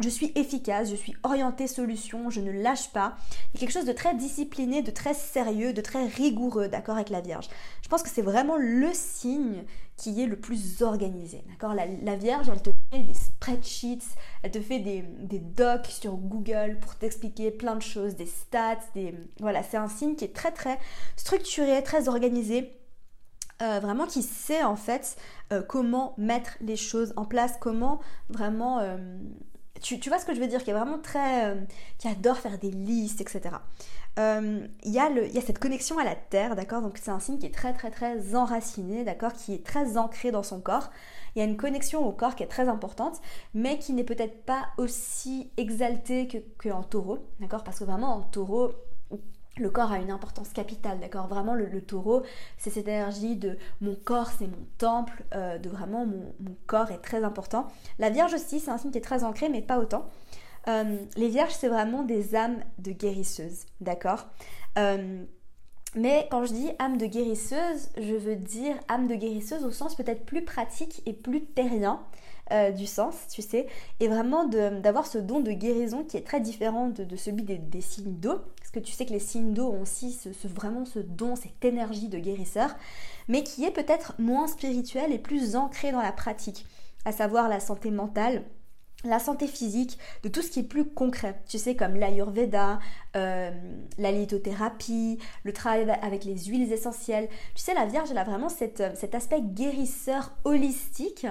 [0.00, 3.16] je suis efficace, je suis orientée solution, je ne lâche pas.
[3.30, 6.96] Il y a quelque chose de très discipliné, de très sérieux, de très rigoureux, d'accord,
[6.96, 7.48] avec la Vierge.
[7.82, 9.64] Je pense que c'est vraiment le signe
[9.96, 11.74] qui est le plus organisé, d'accord?
[11.74, 14.04] La, Vierge, elle te fait des spreadsheets,
[14.42, 15.02] elle te fait des,
[15.38, 19.14] docs sur Google pour t'expliquer plein de choses, des stats, des...
[19.40, 20.78] Voilà, c'est un signe qui est très très
[21.16, 22.78] structuré, très organisé.
[23.62, 25.16] Euh, vraiment qui sait en fait
[25.50, 28.98] euh, comment mettre les choses en place, comment vraiment euh,
[29.80, 31.46] tu, vois ce que je veux dire, qui est vraiment très.
[31.46, 31.60] Euh,
[31.98, 33.56] qui adore faire des listes, etc.
[34.18, 35.10] Euh, il y, a
[35.42, 36.80] cette connexion à la terre, d'accord?
[36.80, 39.32] Donc c'est un signe qui est très très très enraciné, d'accord?
[39.32, 40.90] Qui est très ancré dans son corps.
[41.34, 43.20] Il y a une connexion au corps qui est très importante,
[43.52, 47.62] mais qui n'est peut-être pas aussi exaltée qu'en taureau, d'accord?
[47.62, 48.72] Parce que vraiment en taureau,
[49.58, 51.28] le corps a une importance capitale, d'accord?
[51.28, 52.22] Vraiment, le, taureau,
[52.58, 56.34] c'est cette énergie de mon corps, c'est mon temple, euh, de vraiment mon,
[56.66, 57.66] corps est très important.
[57.98, 60.06] La Vierge aussi, c'est un signe qui est très ancré, mais pas autant.
[60.68, 64.26] Euh, les Vierges, c'est vraiment des âmes de guérisseuses, d'accord?
[64.78, 65.24] Euh,
[65.94, 69.94] mais quand je dis âme de guérisseuse, je veux dire âme de guérisseuse au sens
[69.94, 72.02] peut-être plus pratique et plus terrien.
[72.76, 73.66] Du sens, tu sais,
[73.98, 78.14] et vraiment d'avoir ce don de guérison qui est très différent de, celui des, signes
[78.20, 78.40] d'eau,
[78.80, 82.08] que tu sais que les signes d'eau ont aussi ce, vraiment ce don, cette énergie
[82.08, 82.74] de guérisseur,
[83.28, 86.66] mais qui est peut-être moins spirituel et plus ancré dans la pratique,
[87.04, 88.44] à savoir la santé mentale,
[89.04, 92.80] la santé physique, de tout ce qui est plus concret, tu sais, comme l'ayurveda,
[93.14, 93.50] euh,
[93.98, 97.28] la lithothérapie, le travail avec les huiles essentielles.
[97.54, 98.80] Tu sais, la Vierge, elle a vraiment cet
[99.14, 101.26] aspect guérisseur holistique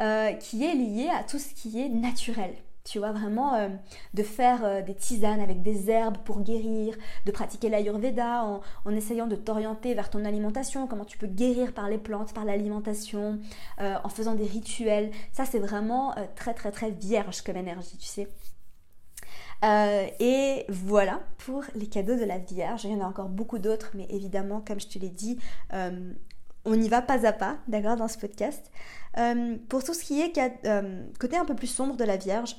[0.00, 2.54] euh, qui est lié à tout ce qui est naturel
[2.90, 3.68] tu vois, vraiment euh,
[4.14, 8.90] de faire euh, des tisanes avec des herbes pour guérir, de pratiquer l'ayurveda en, en,
[8.96, 13.38] essayant de t'orienter vers ton alimentation, comment tu peux guérir par les plantes, par l'alimentation,
[13.80, 15.12] euh, en faisant des rituels.
[15.32, 18.28] Ça, c'est vraiment très, très, très vierge comme énergie, tu sais.
[20.18, 22.84] et voilà pour les cadeaux de la Vierge.
[22.84, 25.38] Il y en a encore beaucoup d'autres, mais évidemment, comme je te l'ai dit,
[26.64, 28.68] on y va pas à pas, d'accord, dans ce podcast.
[29.68, 30.32] pour tout ce qui est
[31.20, 32.56] côté un peu plus sombre de la Vierge,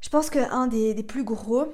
[0.00, 1.72] je pense qu'un des, plus gros,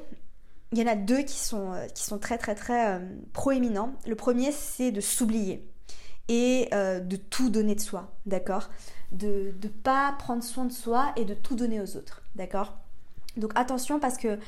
[0.72, 2.98] il y en a deux qui sont, euh, qui sont très très très euh,
[3.32, 3.92] proéminents.
[4.06, 5.68] Le premier, c'est de s'oublier
[6.28, 8.70] et euh, de tout donner de soi, d'accord?
[9.12, 12.74] De ne pas prendre soin de soi et de tout donner aux autres, d'accord?
[13.36, 14.38] Donc attention parce que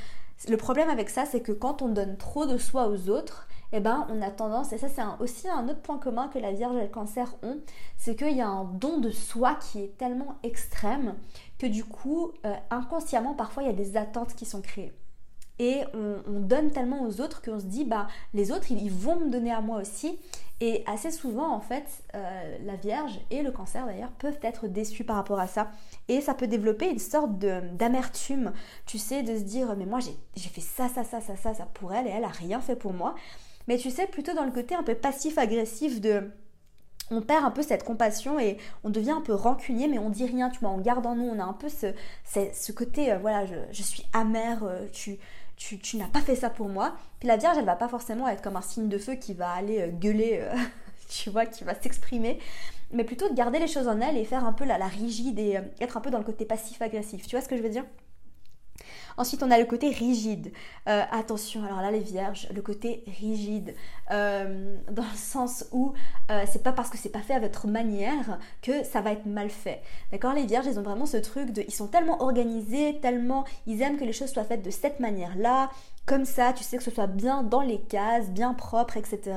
[0.49, 3.81] le problème avec ça, c'est que quand on donne trop de soi aux autres, eh
[3.81, 6.77] ben, on a tendance, et ça c'est aussi un autre point commun que la Vierge
[6.77, 7.59] et le cancer ont,
[7.97, 11.15] c'est qu'il y a un don de soi qui est tellement extrême
[11.59, 14.93] que du coup, euh, inconsciemment, parfois il y a des attentes qui sont créées.
[15.59, 19.31] Et on, donne tellement aux autres qu'on se dit, bah, les autres, ils, vont me
[19.31, 20.19] donner à moi aussi.
[20.61, 25.05] Et assez souvent, en fait, euh, la Vierge et le cancer d'ailleurs peuvent être déçus
[25.05, 25.71] par rapport à ça.
[26.09, 28.53] Et ça peut développer une sorte d'amertume,
[28.85, 31.67] tu sais, de se dire, mais moi j'ai fait ça, ça, ça, ça, ça, ça
[31.75, 33.15] pour elle et elle a rien fait pour moi.
[33.69, 36.31] Mais tu sais, plutôt dans le côté un peu passif-agressif de
[37.11, 40.27] on perd un peu cette compassion et on devient un peu rancunier, mais on dit
[40.27, 41.93] rien, tu vois, on garde en nous, on a un peu ce,
[42.25, 45.19] ce, côté, euh, voilà, je, suis amère, euh, tu,
[45.57, 46.97] tu, n'as pas fait ça pour moi.
[47.21, 49.51] Puis la Vierge, elle va pas forcément être comme un signe de feu qui va
[49.51, 50.43] aller euh, gueuler,
[51.09, 52.39] tu vois, qui va s'exprimer,
[52.91, 55.39] mais plutôt de garder les choses en elle et faire un peu la, la rigide
[55.39, 57.27] et être un peu dans le côté passif-agressif.
[57.27, 57.85] Tu vois ce que je veux dire?
[59.17, 60.53] Ensuite, on a le côté rigide.
[60.89, 63.75] Euh, attention, alors là, les vierges, le côté rigide,
[64.11, 65.95] euh, dans le sens où
[66.31, 69.27] euh, c'est pas parce que c'est pas fait à votre manière que ça va être
[69.27, 69.83] mal fait.
[70.13, 71.63] D'accord Les vierges, ils ont vraiment ce truc de.
[71.67, 73.45] Ils sont tellement organisés, tellement.
[73.67, 75.71] Ils aiment que les choses soient faites de cette manière-là,
[76.05, 79.37] comme ça, tu sais que ce soit bien dans les cases, bien propre, etc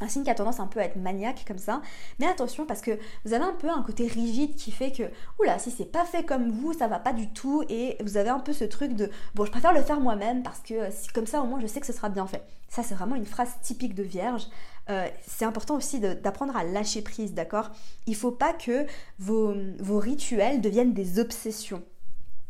[0.00, 1.82] un signe qui a tendance un peu à être maniaque comme ça.
[2.18, 5.04] Mais attention parce que vous avez un peu un côté rigide qui fait que,
[5.38, 7.62] oula, si c'est pas fait comme vous, ça va pas du tout.
[7.68, 10.60] Et vous avez un peu ce truc de, bon, je préfère le faire moi-même parce
[10.60, 10.74] que
[11.12, 12.44] comme ça au moins je sais que ce sera bien fait.
[12.68, 14.46] Ça, c'est vraiment une phrase typique de vierge.
[14.90, 17.70] Euh, c'est important aussi d'apprendre à lâcher prise, d'accord?
[18.06, 18.86] Il faut pas que
[19.18, 21.82] vos rituels deviennent des obsessions.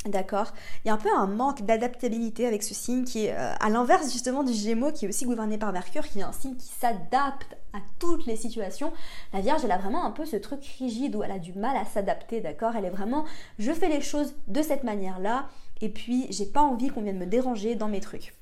[0.07, 3.53] D'accord Il y a un peu un manque d'adaptabilité avec ce signe qui est euh,
[3.61, 6.57] à l'inverse justement du Gémeaux qui est aussi gouverné par Mercure, qui est un signe
[6.57, 8.95] qui s'adapte à toutes les situations.
[9.35, 11.77] La Vierge, elle a vraiment un peu ce truc rigide où elle a du mal
[11.77, 12.77] à s'adapter, d'accord?
[12.77, 13.27] Elle est vraiment,
[13.59, 15.49] je fais les choses de cette manière-là,
[15.83, 18.35] et puis j'ai pas envie qu'on vienne me déranger dans mes trucs.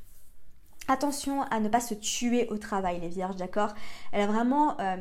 [0.86, 3.74] Attention à ne pas se tuer au travail, les Vierges, d'accord?
[4.12, 4.78] Elle a vraiment...
[4.80, 4.96] Euh,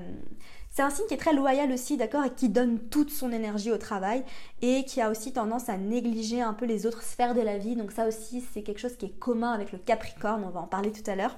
[0.77, 3.71] c'est un signe qui est très loyal aussi, d'accord, et qui donne toute son énergie
[3.71, 4.23] au travail
[4.61, 7.75] et qui a aussi tendance à négliger un peu les autres sphères de la vie.
[7.75, 10.67] Donc ça aussi, c'est quelque chose qui est commun avec le Capricorne, on va en
[10.67, 11.35] parler tout à l'heure.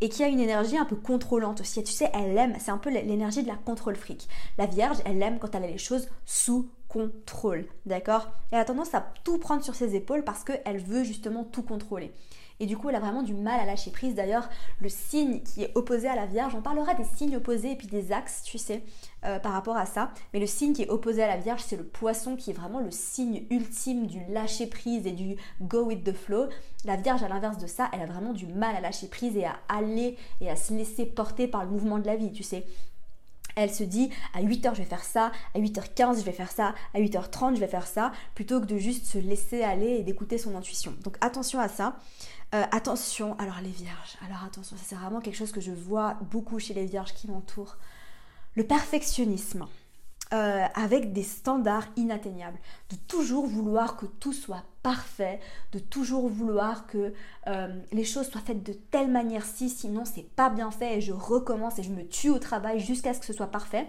[0.00, 1.82] Et qui a une énergie un peu contrôlante aussi.
[1.82, 4.28] tu sais, elle aime, c'est un peu l'énergie de la contrôle fric.
[4.58, 8.94] La Vierge, elle aime quand elle a les choses sous contrôle, d'accord Elle a tendance
[8.94, 12.12] à tout prendre sur ses épaules parce qu'elle veut justement tout contrôler.
[12.60, 14.14] Et du coup, elle a vraiment du mal à lâcher prise.
[14.14, 14.48] D'ailleurs,
[14.80, 17.86] le signe qui est opposé à la Vierge, on parlera des signes opposés et puis
[17.86, 18.82] des axes, tu sais,
[19.24, 20.10] euh, par rapport à ça.
[20.32, 22.80] Mais le signe qui est opposé à la Vierge, c'est le poisson qui est vraiment
[22.80, 26.46] le signe ultime du lâcher prise et du go with the flow.
[26.84, 29.44] La Vierge, à l'inverse de ça, elle a vraiment du mal à lâcher prise et
[29.44, 32.64] à aller et à se laisser porter par le mouvement de la vie, tu sais.
[33.60, 36.76] Elle se dit à 8h je vais faire ça, à 8h15 je vais faire ça,
[36.94, 40.38] à 8h30 je vais faire ça, plutôt que de juste se laisser aller et d'écouter
[40.38, 40.94] son intuition.
[41.02, 41.96] Donc attention à ça.
[42.54, 46.14] Euh, attention, alors les vierges, alors attention, ça c'est vraiment quelque chose que je vois
[46.30, 47.76] beaucoup chez les vierges qui m'entourent.
[48.54, 49.66] Le perfectionnisme.
[50.34, 52.58] Euh, avec des standards inatteignables,
[52.90, 55.40] de toujours vouloir que tout soit parfait,
[55.72, 57.14] de toujours vouloir que
[57.46, 61.14] euh, les choses soient faites de telle manière-ci, sinon c'est pas bien fait et je
[61.14, 63.86] recommence et je me tue au travail jusqu'à ce que ce soit parfait.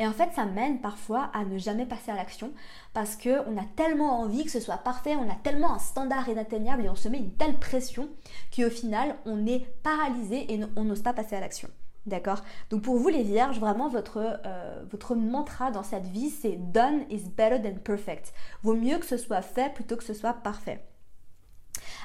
[0.00, 2.52] Et en fait, ça mène parfois à ne jamais passer à l'action
[2.94, 6.86] parce qu'on a tellement envie que ce soit parfait, on a tellement un standard inatteignable
[6.86, 8.08] et on se met une telle pression
[8.56, 11.68] qu'au final, on est paralysé et on n'ose pas passer à l'action.
[12.06, 12.42] D'accord?
[12.70, 17.04] Donc pour vous les vierges, vraiment votre, euh, votre mantra dans cette vie, c'est done
[17.10, 18.32] is better than perfect.
[18.62, 20.82] Vaut mieux que ce soit fait plutôt que ce soit parfait.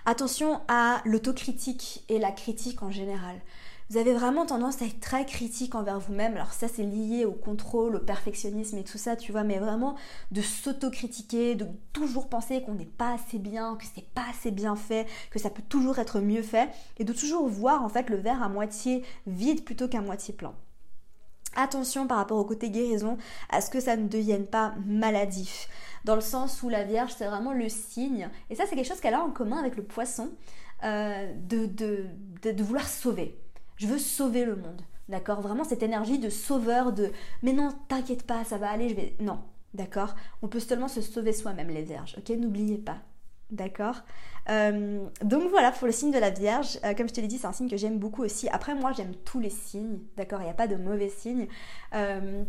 [0.05, 3.39] Attention à l'autocritique et la critique en général
[3.89, 6.36] vous avez vraiment tendance à être très critique envers vous-même.
[6.36, 9.95] Alors ça c'est lié au contrôle, au perfectionnisme et tout ça, tu vois, mais vraiment
[10.32, 14.76] de s'autocritiquer, de toujours penser qu'on n'est pas assez bien, que c'est pas assez bien
[14.76, 18.17] fait, que ça peut toujours être mieux fait, et de toujours voir en fait le
[18.17, 20.56] verre à moitié vide plutôt qu'à moitié plein.
[21.56, 23.17] Attention par rapport au côté guérison
[23.50, 25.69] à ce que ça ne devienne pas maladif.
[26.04, 29.00] Dans le sens où la Vierge, c'est vraiment le signe, et ça c'est quelque chose
[29.00, 30.32] qu'elle a en commun avec le poisson,
[30.84, 33.39] euh, de, de vouloir sauver
[33.76, 34.82] je veux sauver le monde.
[35.10, 35.42] D'accord?
[35.42, 37.12] Vraiment cette énergie de sauveur, de
[37.44, 39.16] mais non, t'inquiète pas, ça va aller, je vais.
[39.20, 39.40] Non,
[39.74, 40.16] d'accord?
[40.42, 42.30] On peut seulement se sauver soi-même, les vierges, ok?
[42.38, 42.98] N'oubliez pas.
[43.52, 44.02] D'accord?
[44.50, 47.38] Euh, Donc voilà, pour le signe de la Vierge, euh, comme je te l'ai dit,
[47.38, 48.50] c'est un signe que j'aime beaucoup aussi.
[48.50, 50.42] Après, moi, j'aime tous les signes, d'accord?
[50.42, 51.48] Il n'y a pas de mauvais signes.
[51.94, 52.44] Euh,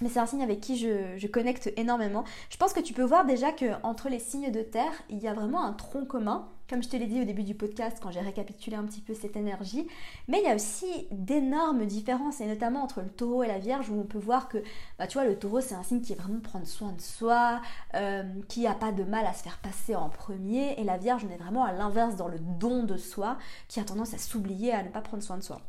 [0.00, 2.24] mais c'est un signe avec qui je, connecte énormément.
[2.48, 5.28] Je pense que tu peux voir déjà que entre les signes de terre, il y
[5.28, 8.12] a vraiment un tronc commun, comme je te l'ai dit au début du podcast quand
[8.12, 9.88] j'ai récapitulé un petit peu cette énergie.
[10.28, 13.90] Mais il y a aussi d'énormes différences, et notamment entre le taureau et la vierge,
[13.90, 14.58] où on peut voir que,
[14.98, 17.60] bah, tu vois, le taureau c'est un signe qui est vraiment prendre soin de soi,
[17.94, 21.26] euh, qui n'a pas de mal à se faire passer en premier, et la vierge
[21.28, 24.72] on est vraiment à l'inverse dans le don de soi, qui a tendance à s'oublier,
[24.72, 25.60] à ne pas prendre soin de soi.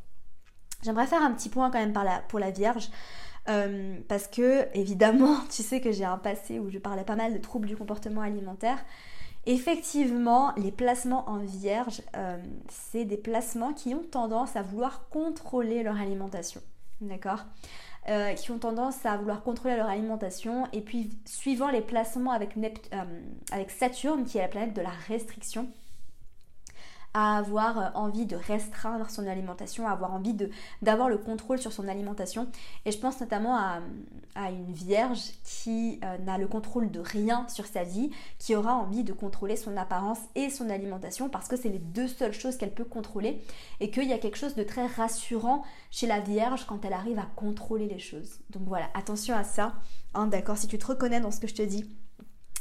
[0.84, 1.94] J'aimerais faire un petit point quand même
[2.28, 2.90] pour la Vierge.
[3.50, 7.34] Euh, parce que, évidemment, tu sais que j'ai un passé où je parlais pas mal
[7.34, 8.78] de troubles du comportement alimentaire.
[9.46, 12.38] Effectivement, les placements en vierge, euh,
[12.70, 16.62] c'est des placements qui ont tendance à vouloir contrôler leur alimentation.
[17.02, 17.46] D'accord?
[18.10, 20.68] Euh, qui ont tendance à vouloir contrôler leur alimentation.
[20.74, 23.22] Et puis, suivant les placements avec, euh,
[23.52, 25.68] avec Saturne, qui est la planète de la restriction,
[27.14, 30.36] à avoir euh, envie de restreindre son alimentation, à avoir envie
[30.82, 32.48] d'avoir le contrôle sur son alimentation.
[32.86, 33.80] Et je pense notamment à,
[34.50, 39.04] une vierge qui euh, n'a le contrôle de rien sur sa vie, qui aura envie
[39.04, 42.74] de contrôler son apparence et son alimentation parce que c'est les deux seules choses qu'elle
[42.74, 43.42] peut contrôler
[43.80, 47.20] et qu'il y a quelque chose de très rassurant chez la vierge quand elle arrive
[47.20, 48.40] à contrôler les choses.
[48.52, 49.74] Donc voilà, attention à ça.
[50.14, 51.86] Hein, D'accord, si tu te reconnais dans ce que je te dis,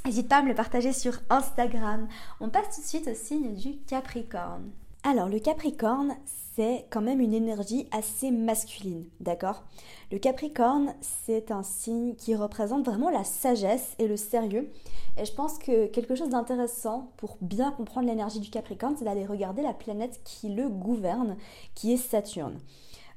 [0.06, 2.08] N'hésite pas à me le partager sur Instagram.
[2.40, 4.70] On passe tout de suite au signe du Capricorne.
[5.02, 6.14] Alors le Capricorne,
[6.54, 9.62] c'est quand même une énergie assez masculine, d'accord?
[10.10, 14.70] Le Capricorne, c'est un signe qui représente vraiment la sagesse et le sérieux.
[15.18, 19.26] Et je pense que quelque chose d'intéressant pour bien comprendre l'énergie du Capricorne, c'est d'aller
[19.26, 21.36] regarder la planète qui le gouverne,
[21.74, 22.58] qui est Saturne.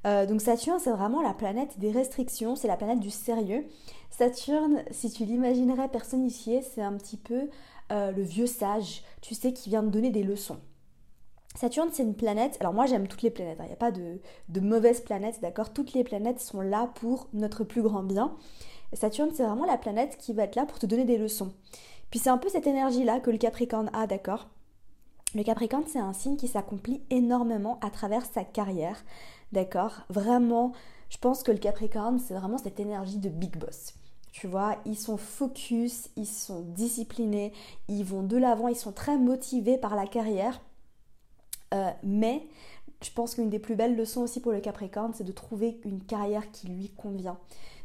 [0.05, 3.65] Euh, donc Saturne, c'est vraiment la planète des restrictions, c'est la planète du sérieux.
[4.09, 7.49] Saturne, si tu l'imaginerais personnifié, c'est un petit peu
[7.91, 10.59] euh, le vieux sage, tu sais, qui vient de donner des leçons.
[11.55, 12.57] Saturne, c'est une planète.
[12.59, 13.59] Alors, moi, j'aime toutes les planètes.
[13.59, 13.65] Hein.
[13.65, 15.71] Il n'y a pas de, de mauvaises planètes, d'accord?
[15.71, 18.35] Toutes les planètes sont là pour notre plus grand bien.
[18.91, 21.53] Saturne, c'est vraiment la planète qui va être là pour te donner des leçons.
[22.09, 24.47] Puis, c'est un peu cette énergie-là que le Capricorne a, d'accord?
[25.35, 29.03] Le Capricorne, c'est un signe qui s'accomplit énormément à travers sa carrière,
[29.53, 30.73] d'accord Vraiment,
[31.09, 33.93] je pense que le Capricorne, c'est vraiment cette énergie de big boss.
[34.31, 37.53] Tu vois, ils sont focus, ils sont disciplinés,
[37.87, 40.59] ils vont de l'avant, ils sont très motivés par la carrière.
[41.73, 42.47] Euh, mais
[43.03, 46.03] je pense qu'une des plus belles leçons aussi pour le Capricorne, c'est de trouver une
[46.03, 47.37] carrière qui lui convient,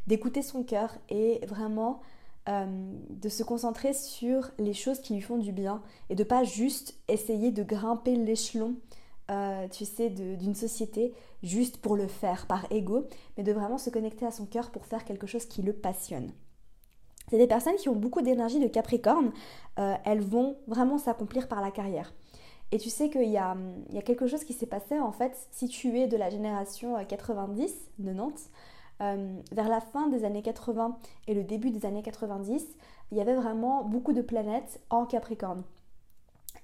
[0.07, 2.01] d'écouter son cœur et vraiment
[2.47, 2.65] euh,
[3.09, 6.95] de se concentrer sur les choses qui lui font du bien et de pas juste
[7.07, 8.75] essayer de grimper l'échelon,
[9.29, 11.13] euh, tu sais, d'une société
[11.43, 13.05] juste pour le faire par ego,
[13.37, 16.31] mais de vraiment se connecter à son cœur pour faire quelque chose qui le passionne.
[17.29, 19.31] C'est des personnes qui ont beaucoup d'énergie de Capricorne,
[19.77, 22.13] euh, elles vont vraiment s'accomplir par la carrière.
[22.71, 23.55] Et tu sais qu'il y a,
[24.05, 27.71] quelque chose qui s'est passé en fait, si tu es de la génération 90,
[28.03, 28.49] 90,
[29.01, 32.65] euh, vers la fin des années 80 et le début des années 90,
[33.11, 35.63] il y avait vraiment beaucoup de planètes en Capricorne.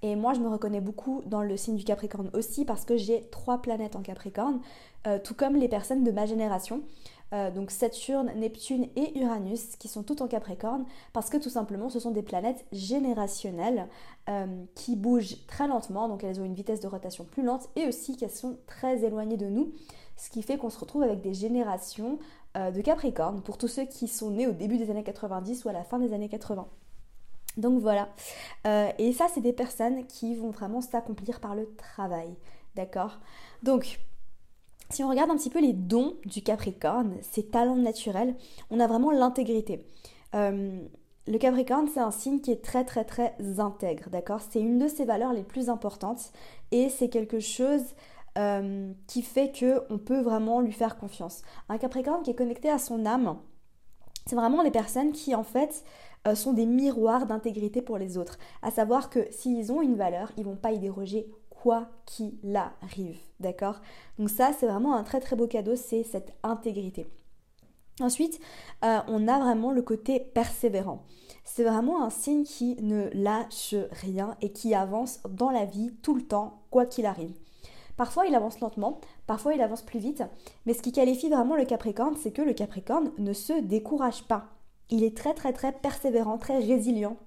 [0.02, 3.28] Et moi, je me reconnais beaucoup dans le signe du Capricorne aussi parce que j'ai
[3.32, 4.60] trois planètes en Capricorne,
[5.08, 6.82] euh, tout comme les personnes de ma génération.
[7.34, 11.90] Euh, donc Saturne, Neptune et Uranus qui sont toutes en Capricorne parce que tout simplement
[11.90, 13.88] ce sont des planètes générationnelles
[14.30, 17.88] euh, qui bougent très lentement, donc elles ont une vitesse de rotation plus lente et
[17.88, 19.72] aussi qu'elles sont très éloignées de nous,
[20.18, 22.20] ce qui fait qu'on se retrouve avec des générations
[22.56, 25.74] de Capricorne pour tous ceux qui sont nés au début des années 90 ou à
[25.74, 26.66] la fin des années 80.
[27.58, 28.10] Donc voilà.
[28.68, 32.36] Euh, et ça, c'est des personnes qui vont vraiment s'accomplir par le travail.
[32.76, 33.20] D'accord?
[33.64, 34.00] Donc,
[34.90, 38.36] si on regarde un petit peu les dons du Capricorne, ses talents naturels,
[38.70, 39.86] on a vraiment l'intégrité.
[40.36, 40.80] Euh,
[41.28, 44.42] le Capricorne, c'est un signe qui est très très très intègre, d'accord?
[44.42, 46.32] C'est une de ses valeurs les plus importantes
[46.72, 47.82] et c'est quelque chose
[48.38, 51.42] euh, qui fait que on peut vraiment lui faire confiance.
[51.68, 53.40] Un Capricorne qui est connecté à son âme,
[54.28, 55.84] c'est vraiment les personnes qui en fait
[56.34, 58.40] sont des miroirs d'intégrité pour les autres.
[58.64, 63.20] À savoir que s'ils ont une valeur, ils vont pas y déroger quoi qu'il arrive.
[63.40, 63.82] D'accord?
[64.18, 67.08] Donc ça, c'est vraiment un très très beau cadeau, c'est cette intégrité.
[68.02, 68.40] Ensuite,
[68.84, 71.04] euh, on a vraiment le côté persévérant.
[71.46, 76.14] C'est vraiment un signe qui ne lâche rien et qui avance dans la vie tout
[76.14, 77.34] le temps, quoi qu'il arrive.
[77.96, 80.24] Parfois, il avance lentement, parfois, il avance plus vite,
[80.66, 84.55] mais ce qui qualifie vraiment le Capricorne, c'est que le Capricorne ne se décourage pas
[84.90, 87.18] il est très très très persévérant, très résilient.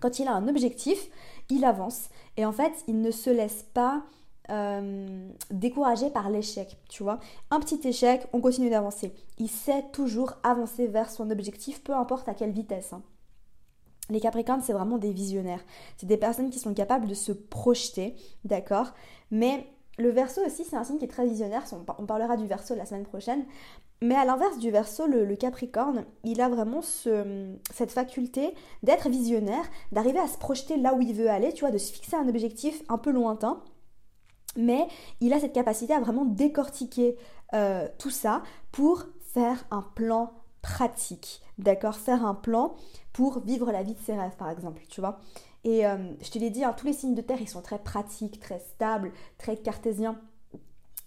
[0.00, 1.08] Quand il a un objectif,
[1.48, 2.08] il avance.
[2.36, 4.04] Et en fait, il ne se laisse pas
[4.50, 7.18] euh, décourager par l'échec, tu vois.
[7.50, 9.12] Un petit échec, on continue d'avancer.
[9.38, 12.92] Il sait toujours avancer vers son objectif, peu importe à quelle vitesse.
[12.92, 13.02] Hein.
[14.08, 15.64] Les Capricornes, c'est vraiment des visionnaires.
[15.96, 18.92] C'est des personnes qui sont capables de se projeter, d'accord?
[19.32, 19.66] Mais
[19.98, 21.64] le verso aussi, c'est un signe qui est très visionnaire.
[21.98, 23.44] On parlera du verso la semaine prochaine.
[24.02, 30.18] Mais à l'inverse du verso, le, Capricorne, il a vraiment cette faculté d'être visionnaire, d'arriver
[30.18, 32.82] à se projeter là où il veut aller, tu vois, de se fixer un objectif
[32.88, 33.62] un peu lointain.
[34.56, 34.86] Mais
[35.20, 37.16] il a cette capacité à vraiment décortiquer
[37.54, 38.42] euh, tout ça
[38.72, 40.32] pour faire un plan
[40.62, 41.96] pratique, d'accord?
[41.96, 42.74] Faire un plan
[43.12, 45.20] pour vivre la vie de ses rêves, par exemple, tu vois?
[45.64, 47.78] Et euh, je te l'ai dit, hein, tous les signes de terre, ils sont très
[47.78, 50.20] pratiques, très stables, très cartésiens.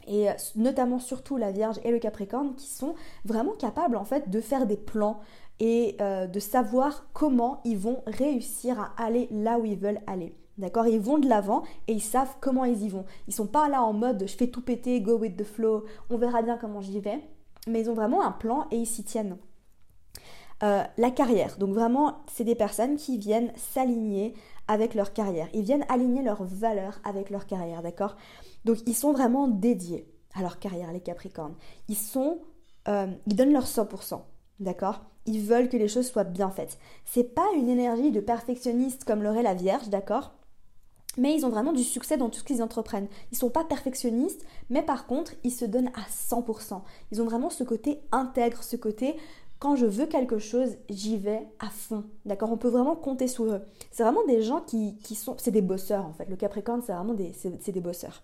[0.09, 4.41] Et notamment surtout la Vierge et le Capricorne qui sont vraiment capables en fait de
[4.41, 5.21] faire des plans
[5.59, 10.35] et de savoir comment ils vont réussir à aller là où ils veulent aller.
[10.57, 10.87] D'accord?
[10.87, 13.05] Ils vont de l'avant et ils savent comment ils y vont.
[13.27, 16.17] Ils sont pas là en mode je fais tout péter, go with the flow, on
[16.17, 17.21] verra bien comment j'y vais.
[17.67, 19.37] Mais ils ont vraiment un plan et ils s'y tiennent.
[20.61, 21.57] Euh, la carrière.
[21.57, 24.33] Donc vraiment, c'est des personnes qui viennent s'aligner
[24.67, 25.47] avec leur carrière.
[25.53, 28.17] Ils viennent aligner leurs valeurs avec leur carrière, d'accord?
[28.65, 30.05] Donc ils sont vraiment dédiés
[30.35, 31.55] à leur carrière, les Capricornes.
[31.87, 32.39] Ils sont,
[32.89, 34.21] euh, ils donnent leur 100%,
[34.59, 35.01] d'accord?
[35.25, 36.77] Ils veulent que les choses soient bien faites.
[37.05, 40.33] C'est pas une énergie de perfectionniste comme l'aurait la Vierge, d'accord?
[41.17, 43.07] Mais ils ont vraiment du succès dans tout ce qu'ils entreprennent.
[43.31, 46.81] Ils ne sont pas perfectionnistes, mais par contre, ils se donnent à 100%.
[47.11, 49.15] Ils ont vraiment ce côté intègre, ce côté
[49.59, 52.05] quand je veux quelque chose, j'y vais à fond.
[52.25, 52.51] D'accord?
[52.51, 53.61] On peut vraiment compter sur eux.
[53.91, 55.35] C'est vraiment des gens qui, sont.
[55.37, 56.25] C'est des bosseurs en fait.
[56.29, 58.23] Le Capricorne, c'est vraiment des, c'est, des bosseurs.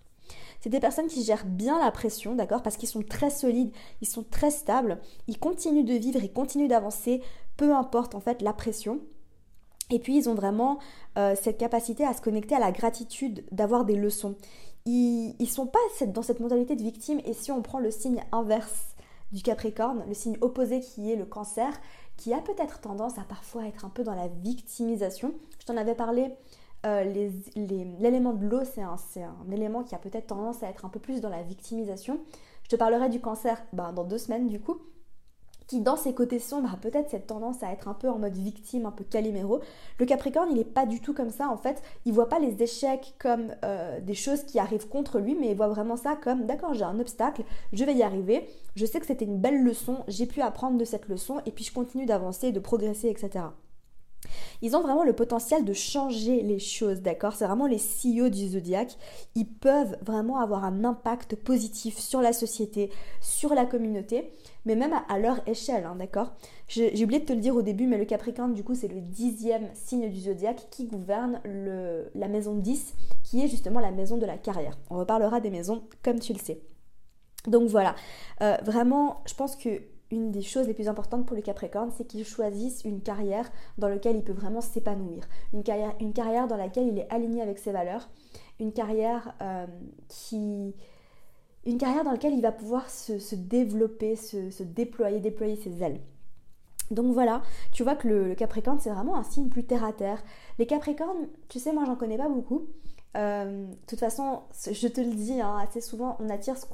[0.61, 2.63] C'est des personnes qui gèrent bien la pression, d'accord?
[2.63, 3.71] Parce qu'ils sont très solides,
[4.01, 7.21] ils sont très stables, ils continuent de vivre, ils continuent d'avancer,
[7.57, 9.01] peu importe en fait la pression.
[9.91, 10.79] Et puis ils ont vraiment
[11.17, 14.35] euh, cette capacité à se connecter à la gratitude, d'avoir des leçons.
[14.85, 18.23] Ils ne sont pas dans cette mentalité de victime et si on prend le signe
[18.31, 18.94] inverse
[19.35, 21.69] du Capricorne, le signe opposé qui est le cancer,
[22.15, 25.33] qui a peut-être tendance à parfois être un peu dans la victimisation.
[25.59, 26.31] Je t'en avais parlé,
[26.85, 28.95] euh, l'élément de l'eau, c'est un,
[29.51, 32.21] élément qui a peut-être tendance à être un peu plus dans la victimisation.
[32.63, 34.79] Je te parlerai du cancer ben, dans deux semaines du coup
[35.67, 38.37] qui dans ses côtés sombres a peut-être cette tendance à être un peu en mode
[38.37, 39.61] victime, un peu caliméro.
[39.99, 41.81] Le Capricorne, il n'est pas du tout comme ça en fait.
[42.05, 45.57] Il voit pas les échecs comme euh, des choses qui arrivent contre lui, mais il
[45.57, 47.43] voit vraiment ça comme d'accord, j'ai un obstacle,
[47.73, 48.47] je vais y arriver.
[48.75, 51.63] Je sais que c'était une belle leçon, j'ai pu apprendre de cette leçon et puis
[51.63, 53.45] je continue d'avancer, de progresser, etc.
[54.61, 57.33] Ils ont vraiment le potentiel de changer les choses, d'accord?
[57.33, 58.97] C'est vraiment les CEO du zodiaque.
[59.35, 64.31] Ils peuvent vraiment avoir un impact positif sur la société, sur la communauté,
[64.65, 66.33] mais même à, leur échelle, hein, d'accord?
[66.67, 69.01] J'ai oublié de te le dire au début, mais le Capricorne, du coup, c'est le
[69.01, 71.39] dixième signe du zodiaque qui gouverne
[72.15, 74.77] la maison 10, qui est justement la maison de la carrière.
[74.89, 76.61] On reparlera des maisons comme tu le sais.
[77.47, 77.95] Donc voilà,
[78.41, 79.81] euh, vraiment, je pense que
[80.15, 83.89] une des choses les plus importantes pour les Capricornes, c'est qu'ils choisissent une carrière dans
[83.89, 85.23] laquelle il peut vraiment s'épanouir.
[85.53, 88.09] Une carrière, une carrière dans laquelle il est aligné avec ses valeurs.
[88.59, 89.67] Une carrière euh,
[90.07, 90.73] qui.
[91.65, 95.99] Une carrière dans laquelle il va pouvoir se, développer, se, déployer, déployer ses ailes.
[96.91, 97.41] Donc voilà,
[97.71, 100.23] tu vois que le, le Capricorne, c'est vraiment un signe plus terre à terre.
[100.59, 102.67] Les Capricornes, tu sais, moi j'en connais pas beaucoup.
[103.15, 106.65] Euh, de toute façon, je te le dis hein, assez souvent, on attire, ce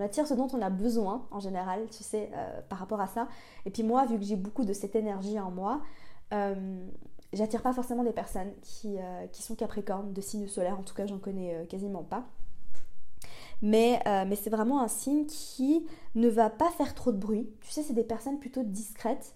[0.00, 3.28] attire ce dont on a besoin en général, tu sais, euh, par rapport à ça.
[3.64, 5.80] Et puis moi, vu que j'ai beaucoup de cette énergie en moi,
[6.34, 6.84] euh,
[7.32, 8.96] j'attire pas forcément des personnes qui,
[9.32, 12.24] qui, sont capricornes, de signe solaire, en tout cas j'en connais quasiment pas.
[13.62, 17.48] Mais, mais c'est vraiment un signe qui ne va pas faire trop de bruit.
[17.62, 19.34] Tu sais, c'est des personnes plutôt discrètes,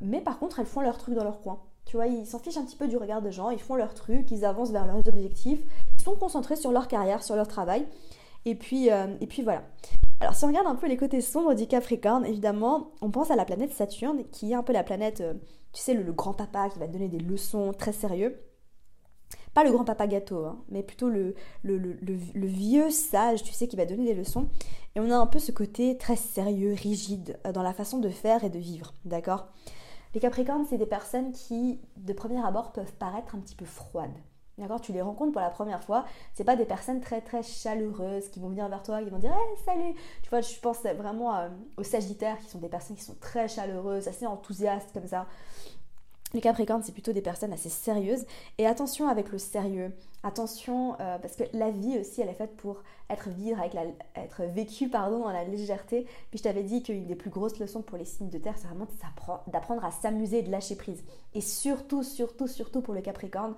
[0.00, 1.60] mais par contre, elles font leur truc dans leur coin.
[1.86, 3.94] Tu vois, ils s'en fichent un petit peu du regard des gens, ils font leur
[3.94, 5.60] truc, ils avancent vers leurs objectifs,
[5.96, 7.86] ils sont concentrés sur leur carrière, sur leur travail.
[8.44, 9.62] Et puis, euh, et puis voilà.
[10.20, 13.36] Alors si on regarde un peu les côtés sombres du Capricorne, évidemment, on pense à
[13.36, 15.34] la planète Saturne, qui est un peu la planète, euh,
[15.72, 18.40] tu sais, le, grand papa qui va te donner des leçons très sérieux.
[19.54, 23.68] Pas le grand papa gâteau, hein, mais plutôt le, le, le, vieux sage, tu sais,
[23.68, 24.48] qui va donner des leçons.
[24.94, 28.08] Et on a un peu ce côté très sérieux, rigide, euh, dans la façon de
[28.08, 29.48] faire et de vivre, d'accord?
[30.16, 34.16] Les Capricornes, c'est des personnes qui, de premier abord, peuvent paraître un petit peu froides.
[34.56, 34.80] D'accord?
[34.80, 38.40] Tu les rencontres pour la première fois, c'est pas des personnes très très chaleureuses qui
[38.40, 41.50] vont venir vers toi, qui vont dire hey, salut Tu vois, je pense vraiment euh,
[41.76, 45.26] aux Sagittaires qui sont des personnes qui sont très chaleureuses, assez enthousiastes comme ça.
[46.36, 48.26] Les Capricornes, c'est plutôt des personnes assez sérieuses.
[48.58, 49.96] Et attention avec le sérieux.
[50.22, 53.74] Attention, euh, parce que la vie aussi, elle est faite pour être vivre avec
[54.14, 56.04] être vécue pardon, dans la légèreté.
[56.28, 58.66] Puis je t'avais dit qu'une des plus grosses leçons pour les signes de terre, c'est
[58.66, 58.86] vraiment
[59.46, 61.02] d'apprendre à s'amuser et de lâcher prise.
[61.32, 63.54] Et surtout, surtout, surtout pour le Capricorne,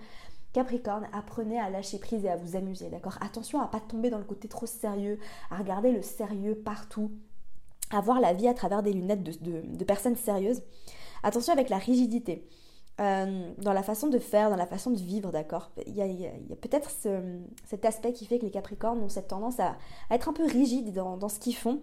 [0.52, 3.18] Capricorne, apprenez à lâcher prise et à vous amuser, d'accord?
[3.20, 5.18] Attention à pas tomber dans le côté trop sérieux,
[5.50, 7.10] à regarder le sérieux partout,
[7.90, 10.62] à voir la vie à travers des lunettes de personnes sérieuses.
[11.24, 12.46] Attention avec la rigidité.
[13.00, 16.56] Euh, dans la façon de faire, dans la façon de vivre, d'accord Il y a,
[16.60, 16.90] peut-être
[17.64, 19.76] cet aspect qui fait que les Capricornes ont cette tendance à,
[20.10, 21.80] être un peu rigides dans, ce qu'ils font,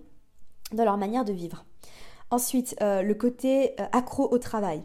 [0.73, 1.65] dans leur manière de vivre.
[2.31, 4.83] Ensuite, euh, le côté euh, accro au travail.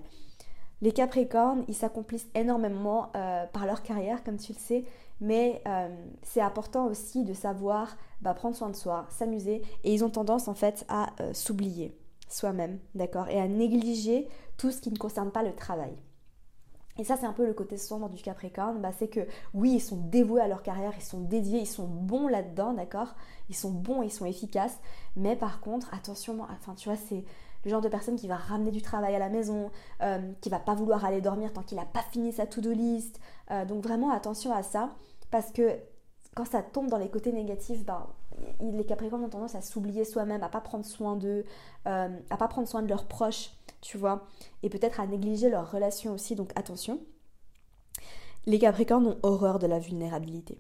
[0.83, 3.11] Les Capricornes, ils s'accomplissent énormément
[3.53, 4.85] par leur carrière, comme tu le sais,
[5.21, 5.63] mais
[6.23, 10.49] c'est important aussi de savoir bah, prendre soin de soi, s'amuser, et ils ont tendance
[10.49, 11.95] en fait à s'oublier
[12.31, 14.27] soi-même, d'accord, et à négliger
[14.57, 15.93] tout ce qui ne concerne pas le travail.
[17.01, 19.21] Et ça, c'est un peu le côté sombre du Capricorne, bah, c'est que
[19.55, 23.15] oui, ils sont dévoués à leur carrière, ils sont dédiés, ils sont bons là-dedans, d'accord?
[23.49, 24.79] Ils sont bons, ils sont efficaces,
[25.17, 27.25] mais par contre, attention, enfin, tu vois, c'est
[27.65, 29.71] le genre de personne qui va ramener du travail à la maison,
[30.03, 33.19] euh, qui va pas vouloir aller dormir tant qu'il n'a pas fini sa to-do list.
[33.51, 34.91] Euh, donc vraiment attention à ça,
[35.31, 35.79] parce que
[36.35, 38.07] quand ça tombe dans les côtés négatifs, ben,
[38.61, 41.45] les Capricornes ont tendance à s'oublier soi-même, à pas prendre soin d'eux,
[41.87, 44.27] euh, à pas prendre soin de leurs proches, tu vois,
[44.63, 47.01] et peut-être à négliger leurs relations aussi, donc attention.
[48.47, 50.59] Les Capricornes ont horreur de la vulnérabilité.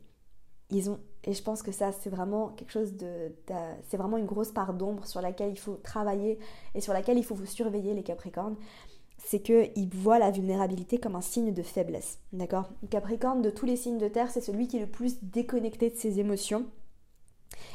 [0.70, 3.34] Ils ont, et je pense que ça, c'est vraiment quelque chose de,
[3.88, 6.38] c'est vraiment une grosse part d'ombre sur laquelle il faut travailler
[6.74, 8.56] et sur laquelle il faut vous surveiller, les Capricornes.
[9.18, 12.18] C'est qu'ils voient la vulnérabilité comme un signe de faiblesse.
[12.32, 12.70] D'accord?
[12.88, 15.96] Capricorne, de tous les signes de terre, c'est celui qui est le plus déconnecté de
[15.96, 16.66] ses émotions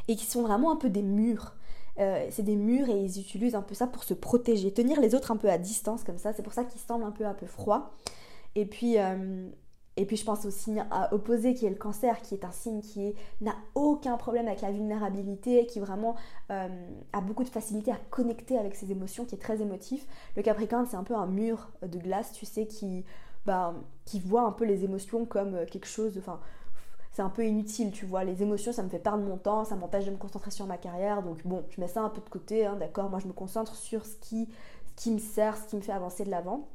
[0.08, 1.56] et qui sont vraiment un peu des murs.
[2.00, 5.16] Euh, c'est des murs et ils utilisent un peu ça pour se protéger, tenir les
[5.16, 6.34] autres un peu à distance comme ça.
[6.34, 7.94] C'est pour ça qu'ils semblent un peu un peu froids.
[8.56, 9.50] Et puis euh,
[9.98, 12.82] et puis je pense au signe opposé qui est le cancer, qui est un signe
[12.82, 16.16] qui n'a aucun problème avec la vulnérabilité, qui vraiment
[16.52, 16.68] euh,
[17.14, 20.06] a beaucoup de facilité à connecter avec ses émotions, qui est très émotif.
[20.36, 23.06] Le Capricorne, c'est un peu un mur de glace, tu sais, qui,
[24.04, 26.42] qui voit un peu les émotions comme quelque chose, enfin,
[27.16, 28.26] c'est un peu inutile, tu vois.
[28.26, 30.78] Les émotions, ça me fait perdre mon temps, ça m'empêche de me concentrer sur ma
[30.78, 31.24] carrière.
[31.24, 33.10] Donc bon, je mets ça un peu de côté, hein, d'accord.
[33.10, 34.50] Moi, je me concentre sur ce qui,
[34.88, 36.68] ce qui me sert, ce qui me fait avancer de l'avant.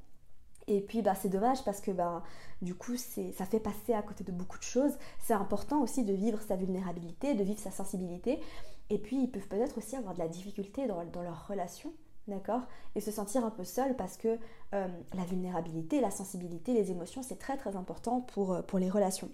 [0.67, 2.23] Et puis bah, c'est dommage parce que bah,
[2.63, 4.93] du coup ça fait passer à côté de beaucoup de choses.
[5.21, 8.41] C'est important aussi de vivre sa vulnérabilité, de vivre sa sensibilité.
[8.89, 11.93] Et puis ils peuvent peut-être aussi avoir de la difficulté dans, dans leur relation,
[12.29, 12.63] d'accord
[12.95, 14.39] Et se sentir un peu seul parce que
[14.75, 18.89] euh, la vulnérabilité, la sensibilité, les émotions, c'est très très important pour, euh, pour les
[18.89, 19.31] relations.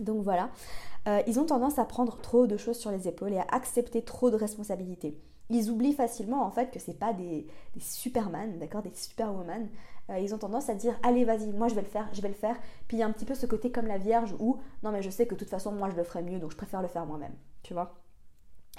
[0.00, 0.50] Donc voilà,
[1.08, 4.02] euh, ils ont tendance à prendre trop de choses sur les épaules et à accepter
[4.02, 5.18] trop de responsabilités.
[5.50, 7.46] Ils oublient facilement en fait que c'est pas des,
[7.78, 9.68] superman, d'accord, des superwoman.
[10.10, 12.28] Euh, ils ont tendance à dire allez vas-y, moi je vais le faire, je vais
[12.28, 12.56] le faire.
[12.88, 15.02] Puis il y a un petit peu ce côté comme la Vierge où non mais
[15.02, 16.88] je sais que de toute façon moi je le ferai mieux donc je préfère le
[16.88, 17.94] faire moi-même, tu vois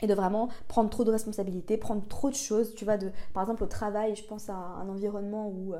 [0.02, 3.44] et de vraiment prendre trop de responsabilités, prendre trop de choses, tu vois, de, par
[3.44, 5.76] exemple au travail, je pense à un environnement où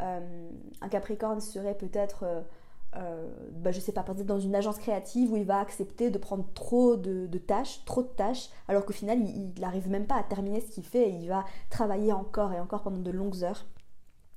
[0.00, 0.48] euh,
[0.80, 2.24] un Capricorne serait peut-être
[3.52, 6.44] bah, je sais pas, peut-être dans une agence créative où il va accepter de prendre
[6.54, 10.60] trop de, tâches, trop de tâches, alors qu'au final, il n'arrive même pas à terminer
[10.60, 13.66] ce qu'il fait et il va travailler encore et encore pendant de longues heures.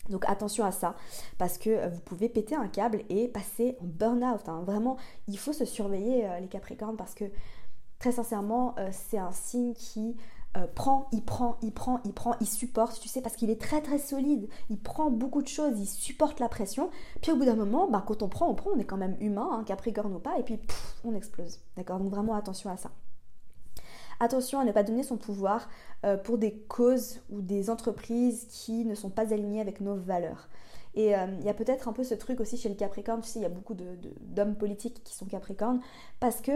[0.09, 0.95] Donc attention à ça,
[1.37, 4.47] parce que euh, vous pouvez péter un câble et passer en burn-out.
[4.47, 4.63] Hein.
[4.65, 4.97] Vraiment,
[5.27, 7.25] il faut se surveiller euh, les Capricornes parce que
[7.99, 10.15] très sincèrement, c'est un signe qui
[10.57, 13.61] euh, prend, il prend, il prend, il prend, il supporte, tu sais, parce qu'il est
[13.61, 14.49] très très solide.
[14.69, 16.89] Il prend beaucoup de choses, il supporte la pression.
[17.21, 19.15] Puis au bout d'un moment, bah, quand on prend, on prend, on est quand même
[19.19, 20.59] humain, hein, capricorne ou pas, et puis
[21.03, 21.59] on explose.
[21.77, 21.99] D'accord?
[21.99, 22.89] Donc vraiment attention à ça.
[24.19, 25.69] Attention à ne pas donner son pouvoir
[26.03, 30.49] euh, pour des causes ou des entreprises qui ne sont pas alignées avec nos valeurs.
[30.95, 33.29] Et euh, il y a peut-être un peu ce truc aussi chez le Capricorne, tu
[33.29, 35.79] sais, il y a beaucoup d'hommes politiques qui sont Capricornes,
[36.19, 36.51] parce que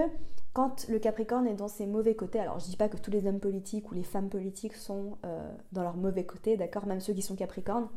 [0.53, 3.27] quand le Capricorne est dans ses mauvais côtés, alors je dis pas que tous les
[3.27, 7.13] hommes politiques ou les femmes politiques sont euh, dans leur mauvais côté, d'accord, même ceux
[7.13, 7.87] qui sont Capricornes,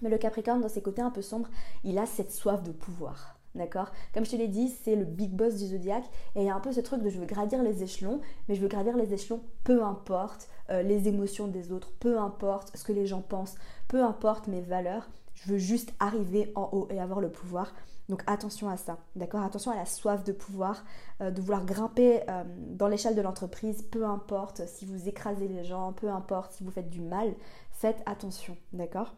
[0.00, 1.48] mais le Capricorne dans ses côtés un peu sombres,
[1.84, 3.38] il a cette soif de pouvoir.
[3.54, 6.50] D'accord Comme je te l'ai dit, c'est le big boss du zodiaque et il y
[6.50, 8.96] a un peu ce truc de je veux gravir les échelons, mais je veux gravir
[8.96, 13.20] les échelons peu importe euh, les émotions des autres, peu importe ce que les gens
[13.20, 13.56] pensent,
[13.88, 15.10] peu importe mes valeurs,
[15.44, 17.72] je veux juste arriver en haut et avoir le pouvoir.
[18.08, 19.42] Donc attention à ça, d'accord?
[19.42, 20.84] Attention à la soif de pouvoir,
[21.20, 25.64] euh, de vouloir grimper euh, dans l'échelle de l'entreprise, peu importe si vous écrasez les
[25.64, 27.34] gens, peu importe si vous faites du mal,
[27.70, 29.14] faites attention, d'accord?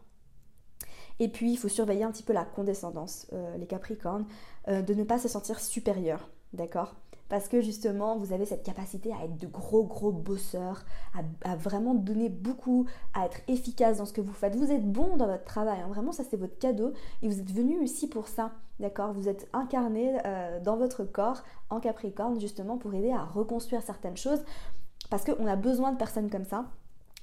[1.19, 4.25] Et puis, il faut surveiller un petit peu la condescendance, euh, les Capricornes,
[4.67, 6.95] de ne pas se sentir supérieur, d'accord?
[7.29, 10.85] Parce que justement vous avez cette capacité à être de gros gros bosseurs,
[11.43, 14.55] à, vraiment donner beaucoup, à être efficace dans ce que vous faites.
[14.55, 15.87] Vous êtes bon dans votre travail, hein.
[15.87, 19.13] vraiment ça c'est votre cadeau et vous êtes venu ici pour ça, d'accord?
[19.13, 24.17] Vous êtes incarné euh, dans votre corps en Capricorne justement pour aider à reconstruire certaines
[24.17, 24.43] choses
[25.09, 26.65] parce qu'on a besoin de personnes comme ça.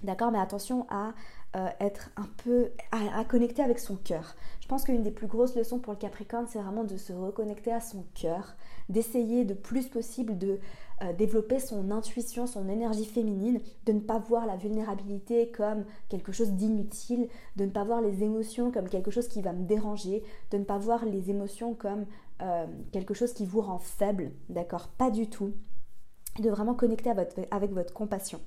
[0.02, 1.12] D'accord, mais attention à
[1.54, 4.34] euh, être un peu à, connecter avec son cœur.
[4.60, 7.70] Je pense qu'une des plus grosses leçons pour le Capricorne, c'est vraiment de se reconnecter
[7.70, 8.54] à son cœur,
[8.88, 10.60] d'essayer de plus possible de
[11.02, 16.32] euh, développer son intuition, son énergie féminine, de ne pas voir la vulnérabilité comme quelque
[16.32, 20.22] chose d'inutile, de ne pas voir les émotions comme quelque chose qui va me déranger,
[20.52, 22.06] de ne pas voir les émotions comme
[22.40, 24.88] euh, quelque chose qui vous rend faible, d'accord?
[24.88, 25.52] Pas du tout.
[26.38, 27.12] De vraiment connecter
[27.50, 28.40] avec votre compassion.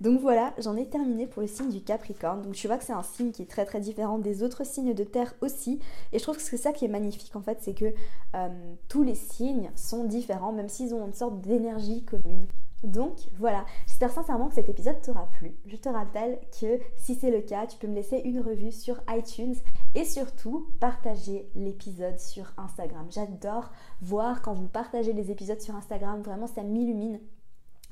[0.00, 2.42] Donc voilà, j'en ai terminé pour le signe du Capricorne.
[2.42, 4.94] Donc tu vois que c'est un signe qui est très très différent des autres signes
[4.94, 5.80] de terre aussi.
[6.12, 7.92] Et je trouve que c'est ça qui est magnifique en fait, c'est que
[8.34, 12.46] euh, tous les signes sont différents, même s'ils ont une sorte d'énergie commune.
[12.84, 15.54] Donc voilà, j'espère sincèrement que cet épisode t'aura plu.
[15.66, 19.00] Je te rappelle que si c'est le cas, tu peux me laisser une revue sur
[19.08, 19.54] iTunes
[19.94, 23.06] et surtout partager l'épisode sur Instagram.
[23.10, 23.70] J'adore
[24.02, 27.20] voir quand vous partagez les épisodes sur Instagram, vraiment ça m'illumine.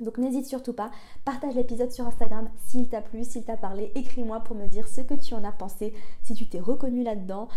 [0.00, 0.90] Donc n'hésite surtout pas,
[1.24, 5.00] partage l'épisode sur Instagram s'il t'a plu, s'il t'a parlé, écris-moi pour me dire ce
[5.00, 7.48] que tu en as pensé, si tu t'es reconnu là-dedans,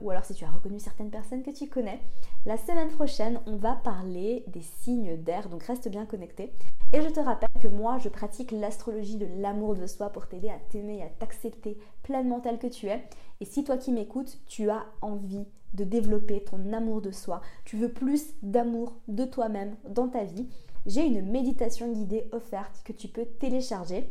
[0.00, 2.00] ou alors si tu as reconnu certaines personnes que tu connais.
[2.44, 6.52] La semaine prochaine, on va parler des signes d'air, donc reste bien connecté.
[6.92, 10.50] Et je te rappelle que moi, je pratique l'astrologie de l'amour de soi pour t'aider
[10.50, 13.02] à t'aimer et à t'accepter pleinement tel que tu es.
[13.40, 17.76] Et si toi qui m'écoutes, tu as envie de développer ton amour de soi, tu
[17.76, 20.48] veux plus d'amour de toi-même dans ta vie,
[20.86, 24.10] j'ai une méditation guidée offerte que tu peux télécharger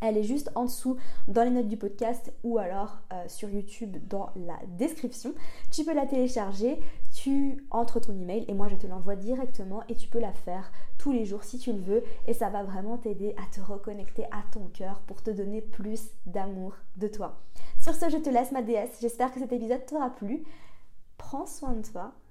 [0.00, 3.96] elle est juste en dessous dans les notes du podcast ou alors euh, sur YouTube
[4.08, 5.32] dans la description.
[5.70, 6.78] Tu peux la télécharger,
[7.14, 10.70] tu entres ton email et moi je te l'envoie directement et tu peux la faire
[10.98, 14.24] tous les jours si tu le veux et ça va vraiment t'aider à te reconnecter
[14.26, 17.40] à ton cœur pour te donner plus d'amour de toi.
[17.80, 18.98] Sur ce, je te laisse ma déesse.
[19.00, 20.44] J'espère que cet épisode t'aura plu.
[21.16, 22.12] Prends soin de toi